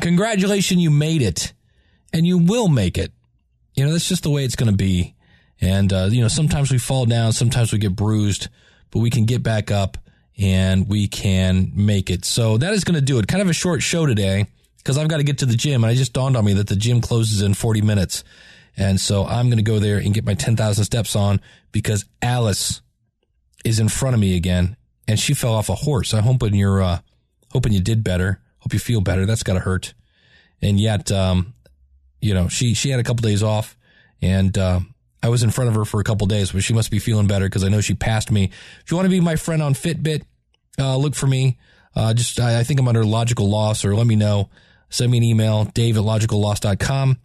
congratulations, 0.02 0.82
you 0.82 0.92
made 0.92 1.22
it, 1.22 1.54
and 2.14 2.26
you 2.26 2.38
will 2.38 2.68
make 2.68 2.98
it. 2.98 3.12
You 3.74 3.86
know, 3.86 3.92
that's 3.92 4.08
just 4.08 4.24
the 4.24 4.30
way 4.30 4.46
it's 4.46 4.56
going 4.56 4.72
to 4.72 4.78
be. 4.78 5.16
And 5.60 5.92
uh, 5.92 6.10
you 6.12 6.22
know, 6.22 6.28
sometimes 6.28 6.72
we 6.72 6.78
fall 6.78 7.06
down, 7.06 7.34
sometimes 7.34 7.74
we 7.74 7.80
get 7.80 7.96
bruised, 7.96 8.48
but 8.92 9.00
we 9.00 9.10
can 9.10 9.26
get 9.26 9.42
back 9.44 9.72
up 9.72 9.98
and 10.38 10.88
we 10.88 11.08
can 11.08 11.72
make 11.76 12.10
it. 12.10 12.26
So 12.26 12.58
that 12.58 12.74
is 12.74 12.84
going 12.84 12.96
to 12.96 13.02
do 13.02 13.20
it. 13.20 13.28
Kind 13.28 13.42
of 13.42 13.50
a 13.50 13.54
short 13.54 13.82
show 13.82 14.06
today 14.06 14.48
because 14.78 14.98
I've 14.98 15.08
got 15.08 15.18
to 15.18 15.24
get 15.24 15.40
to 15.40 15.46
the 15.46 15.56
gym, 15.56 15.84
and 15.84 15.94
it 15.94 15.96
just 15.96 16.14
dawned 16.14 16.36
on 16.36 16.46
me 16.46 16.54
that 16.54 16.68
the 16.68 16.76
gym 16.76 17.02
closes 17.02 17.42
in 17.42 17.54
40 17.54 17.82
minutes. 17.82 18.24
And 18.76 19.00
so 19.00 19.26
I'm 19.26 19.48
going 19.48 19.58
to 19.58 19.64
go 19.64 19.80
there 19.80 19.98
and 19.98 20.14
get 20.14 20.26
my 20.26 20.34
10,000 20.34 20.84
steps 20.84 21.16
on 21.16 21.40
because 21.72 22.06
Alice 22.22 22.82
is 23.64 23.80
in 23.80 23.88
front 23.88 24.16
of 24.16 24.20
me 24.20 24.36
again 24.36 24.76
and 25.08 25.20
she 25.20 25.34
fell 25.34 25.54
off 25.54 25.70
a 25.70 25.76
horse. 25.76 26.14
I'm 26.14 26.24
hoping 26.24 26.56
you're, 26.56 26.82
uh, 26.82 27.00
hoping 27.52 27.72
you 27.72 27.82
did 27.82 28.04
better. 28.04 28.42
Hope 28.60 28.74
you 28.74 28.80
feel 28.80 29.00
better. 29.00 29.26
That's 29.26 29.44
got 29.44 29.54
to 29.54 29.60
hurt. 29.60 29.94
And 30.62 30.80
yet, 30.80 31.12
um, 31.12 31.54
you 32.24 32.34
know, 32.34 32.48
she, 32.48 32.74
she 32.74 32.90
had 32.90 33.00
a 33.00 33.04
couple 33.04 33.22
days 33.22 33.44
off 33.44 33.78
and, 34.22 34.58
uh, 34.58 34.80
I 35.24 35.30
was 35.30 35.42
in 35.42 35.52
front 35.52 35.70
of 35.70 35.76
her 35.76 35.86
for 35.86 36.02
a 36.02 36.04
couple 36.04 36.28
days, 36.28 36.52
but 36.52 36.64
she 36.64 36.74
must 36.74 36.92
be 36.92 37.00
feeling 37.00 37.28
better 37.28 37.46
because 37.46 37.64
I 37.64 37.70
know 37.70 37.80
she 37.80 37.94
passed 37.94 38.30
me. 38.30 38.52
If 38.84 38.92
you 38.92 38.98
want 38.98 39.06
to 39.06 39.10
be 39.10 39.22
my 39.22 39.38
friend 39.38 39.64
on 39.64 39.74
Fitbit, 39.74 40.24
uh, 40.78 40.98
look 40.98 41.16
for 41.16 41.28
me. 41.28 41.58
Uh, 41.96 42.14
just, 42.14 42.42
I, 42.42 42.60
I 42.60 42.64
think 42.64 42.80
I'm 42.80 42.90
under 42.90 43.06
logical 43.06 43.50
loss 43.50 43.86
or 43.86 43.96
let 43.96 44.06
me 44.06 44.18
know. 44.18 44.50
Send 44.90 45.12
me 45.12 45.20
an 45.20 45.24
email, 45.24 45.64
dave 45.64 45.96
at 45.96 46.04
logicalloss.com. 46.04 47.18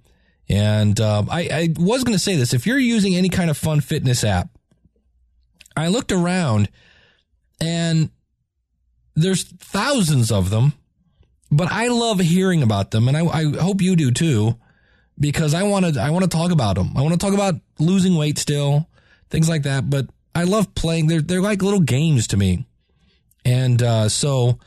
And 0.49 1.01
um, 1.01 1.29
I, 1.31 1.49
I 1.53 1.75
was 1.77 2.05
going 2.05 2.17
to 2.17 2.23
say 2.23 2.37
this 2.37 2.55
if 2.55 2.67
you're 2.67 2.79
using 2.79 3.17
any 3.17 3.29
kind 3.29 3.51
of 3.51 3.59
fun 3.59 3.81
fitness 3.81 4.23
app, 4.23 4.49
I 5.77 5.89
looked 5.89 6.13
around 6.13 6.69
and 7.61 8.11
there's 9.15 9.43
thousands 9.43 10.31
of 10.31 10.51
them, 10.51 10.73
but 11.51 11.71
I 11.71 11.89
love 11.89 12.21
hearing 12.21 12.63
about 12.63 12.93
them. 12.93 13.09
And 13.09 13.17
I, 13.17 13.27
I 13.27 13.45
hope 13.61 13.83
you 13.83 13.97
do 13.97 14.11
too, 14.11 14.57
because 15.19 15.55
I 15.55 15.65
want 15.65 15.95
to, 15.95 16.01
I 16.01 16.11
want 16.11 16.25
to 16.25 16.31
talk 16.31 16.51
about 16.51 16.77
them. 16.77 16.93
I 16.97 17.03
want 17.03 17.13
to 17.13 17.19
talk 17.19 17.35
about 17.35 17.55
losing 17.79 18.17
weight 18.17 18.39
still, 18.39 18.89
things 19.31 19.49
like 19.49 19.65
that. 19.65 19.89
But 19.89 20.07
I 20.35 20.45
love 20.45 20.75
playing. 20.75 21.07
They're, 21.07 21.21
they're 21.21 21.43
like 21.43 21.63
little 21.63 21.81
games 21.81 22.29
to 22.29 22.37
me. 22.37 22.67
And 23.45 23.83
uh, 23.83 24.09
so 24.09 24.59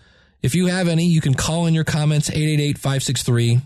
if 0.42 0.56
you 0.56 0.68
have 0.68 0.88
any, 0.88 1.06
you 1.06 1.22
can 1.22 1.34
call 1.34 1.68
in 1.68 1.74
your 1.74 1.84
comments 1.84 2.30
888 2.30 2.78
563 2.78 3.62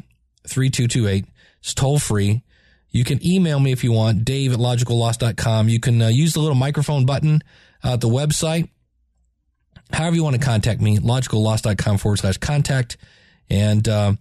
3228. 0.47 1.25
It's 1.59 1.73
toll 1.73 1.99
free. 1.99 2.43
You 2.91 3.03
can 3.03 3.25
email 3.25 3.59
me 3.59 3.71
if 3.71 3.83
you 3.83 3.91
want, 3.91 4.23
dave 4.23 4.53
at 4.53 4.59
logicalloss.com. 4.59 5.67
You 5.67 5.79
can 5.79 6.01
uh, 6.01 6.07
use 6.07 6.33
the 6.33 6.39
little 6.39 6.55
microphone 6.55 7.05
button 7.05 7.41
uh, 7.83 7.93
at 7.93 8.01
the 8.01 8.07
website. 8.07 8.69
However 9.91 10.15
you 10.15 10.23
want 10.23 10.35
to 10.35 10.41
contact 10.41 10.81
me, 10.81 10.97
logicalloss.com 10.99 11.97
forward 11.97 12.17
slash 12.17 12.37
contact. 12.37 12.97
And 13.49 13.87
uh, 13.87 14.13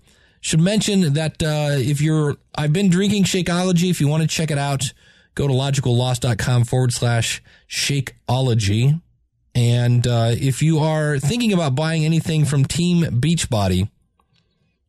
should 0.45 0.61
mention 0.61 1.15
that 1.15 1.43
uh, 1.43 1.71
if 1.71 2.03
you're, 2.03 2.37
I've 2.55 2.73
been 2.73 2.91
drinking 2.91 3.25
Shakeology. 3.25 3.89
If 3.89 3.99
you 3.99 4.09
want 4.09 4.25
to 4.25 4.29
check 4.29 4.51
it 4.51 4.59
out, 4.59 4.93
go 5.35 5.49
to 5.49 5.55
logicalloss.com 5.55 6.65
forward 6.65 6.93
slash 6.93 7.43
Shakeology. 7.67 9.01
And 9.55 10.07
uh, 10.07 10.33
if 10.33 10.63
you 10.63 10.81
are 10.81 11.19
thinking 11.19 11.55
about 11.55 11.75
buying 11.75 12.05
anything 12.05 12.45
from 12.45 12.67
Team 12.67 13.05
Beachbody, 13.05 13.89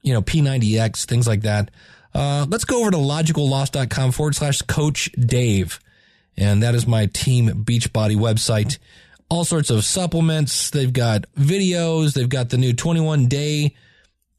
you 0.01 0.13
know, 0.13 0.21
P90X, 0.21 1.05
things 1.05 1.25
like 1.25 1.43
that, 1.43 1.71
uh, 2.13 2.45
let's 2.49 2.65
go 2.65 2.81
over 2.81 2.91
to 2.91 2.97
logicalloss.com 2.97 4.11
forward 4.11 4.35
slash 4.35 4.61
coach 4.63 5.09
Dave. 5.13 5.79
And 6.35 6.63
that 6.63 6.75
is 6.75 6.85
my 6.85 7.05
Team 7.05 7.63
Beachbody 7.63 8.17
website. 8.17 8.77
All 9.29 9.45
sorts 9.45 9.69
of 9.69 9.85
supplements. 9.85 10.69
They've 10.69 10.91
got 10.91 11.31
videos. 11.37 12.11
They've 12.11 12.27
got 12.27 12.49
the 12.49 12.57
new 12.57 12.73
21 12.73 13.27
day 13.27 13.73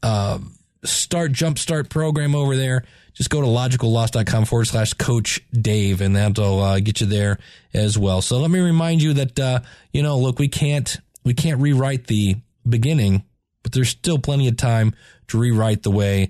uh, 0.03 0.37
start 0.83 1.31
jump 1.31 1.59
start 1.59 1.89
program 1.89 2.35
over 2.35 2.55
there. 2.55 2.83
Just 3.13 3.29
go 3.29 3.41
to 3.41 3.47
logicalloss.com 3.47 4.45
forward 4.45 4.65
slash 4.65 4.93
coach 4.93 5.41
Dave 5.51 6.01
and 6.01 6.15
that'll 6.15 6.61
uh, 6.61 6.79
get 6.79 7.01
you 7.01 7.07
there 7.07 7.39
as 7.73 7.97
well. 7.97 8.21
So 8.21 8.37
let 8.37 8.51
me 8.51 8.59
remind 8.59 9.01
you 9.01 9.13
that, 9.13 9.39
uh, 9.39 9.59
you 9.91 10.03
know, 10.03 10.19
look, 10.19 10.37
we 10.37 10.47
can't, 10.47 10.97
we 11.23 11.33
can't 11.33 11.59
rewrite 11.59 12.07
the 12.07 12.35
beginning, 12.67 13.23
but 13.63 13.71
there's 13.71 13.89
still 13.89 14.19
plenty 14.19 14.47
of 14.47 14.57
time 14.57 14.93
to 15.29 15.39
rewrite 15.39 15.83
the 15.83 15.91
way 15.91 16.29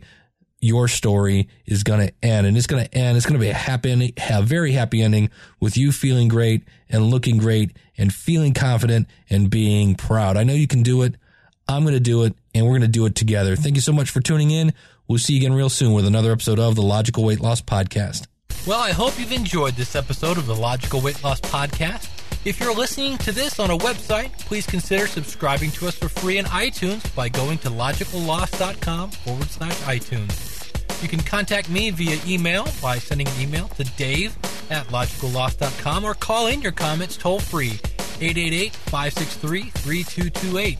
your 0.59 0.87
story 0.87 1.49
is 1.65 1.83
going 1.83 2.07
to 2.07 2.13
end. 2.23 2.47
And 2.47 2.57
it's 2.57 2.67
going 2.67 2.83
to 2.83 2.97
end. 2.97 3.17
It's 3.17 3.25
going 3.25 3.39
to 3.39 3.45
be 3.45 3.49
a 3.49 3.53
happy, 3.53 4.13
a 4.29 4.41
very 4.41 4.71
happy 4.71 5.01
ending 5.01 5.29
with 5.59 5.77
you 5.77 5.91
feeling 5.91 6.27
great 6.29 6.63
and 6.89 7.05
looking 7.05 7.37
great 7.37 7.77
and 7.97 8.13
feeling 8.13 8.53
confident 8.53 9.07
and 9.29 9.49
being 9.49 9.95
proud. 9.95 10.37
I 10.37 10.43
know 10.43 10.53
you 10.53 10.67
can 10.67 10.83
do 10.83 11.03
it. 11.03 11.15
I'm 11.67 11.83
going 11.83 11.93
to 11.93 11.99
do 11.99 12.23
it 12.23 12.33
and 12.57 12.65
we're 12.65 12.73
going 12.73 12.81
to 12.81 12.87
do 12.87 13.05
it 13.05 13.15
together. 13.15 13.55
Thank 13.55 13.75
you 13.75 13.81
so 13.81 13.93
much 13.93 14.09
for 14.09 14.19
tuning 14.19 14.51
in. 14.51 14.73
We'll 15.07 15.19
see 15.19 15.33
you 15.33 15.39
again 15.39 15.53
real 15.53 15.69
soon 15.69 15.93
with 15.93 16.05
another 16.05 16.31
episode 16.31 16.59
of 16.59 16.75
the 16.75 16.81
Logical 16.81 17.23
Weight 17.23 17.39
Loss 17.39 17.61
Podcast. 17.61 18.27
Well, 18.65 18.79
I 18.79 18.91
hope 18.91 19.17
you've 19.19 19.31
enjoyed 19.31 19.75
this 19.75 19.95
episode 19.95 20.37
of 20.37 20.45
the 20.45 20.55
Logical 20.55 20.99
Weight 20.99 21.23
Loss 21.23 21.41
Podcast. 21.41 22.09
If 22.45 22.59
you're 22.59 22.73
listening 22.75 23.17
to 23.19 23.31
this 23.31 23.59
on 23.59 23.71
a 23.71 23.77
website, 23.77 24.37
please 24.39 24.65
consider 24.65 25.07
subscribing 25.07 25.71
to 25.71 25.87
us 25.87 25.95
for 25.95 26.09
free 26.09 26.37
in 26.37 26.45
iTunes 26.45 27.13
by 27.15 27.29
going 27.29 27.57
to 27.59 27.69
logicalloss.com 27.69 29.11
forward 29.11 29.47
slash 29.49 29.75
iTunes. 29.81 31.01
You 31.01 31.07
can 31.07 31.19
contact 31.19 31.69
me 31.69 31.91
via 31.91 32.17
email 32.25 32.67
by 32.81 32.97
sending 32.97 33.27
an 33.27 33.41
email 33.41 33.67
to 33.69 33.83
dave 33.95 34.35
at 34.69 34.87
logicalloss.com 34.87 36.03
or 36.03 36.13
call 36.13 36.47
in 36.47 36.61
your 36.61 36.71
comments 36.71 37.17
toll 37.17 37.39
free 37.39 37.79
888 38.19 38.75
563 38.75 39.61
3228. 39.63 40.79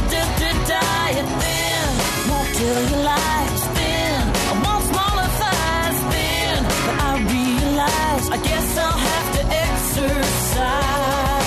won't. 1.23 2.51
I 4.49 4.61
want 4.63 4.83
smaller 4.91 5.29
thighs, 5.41 5.99
I 6.99 7.11
realize, 7.35 8.29
I 8.29 8.37
guess 8.37 8.77
I'll 8.77 8.97
have 8.97 9.27
to 9.37 9.43
exercise. 9.67 11.40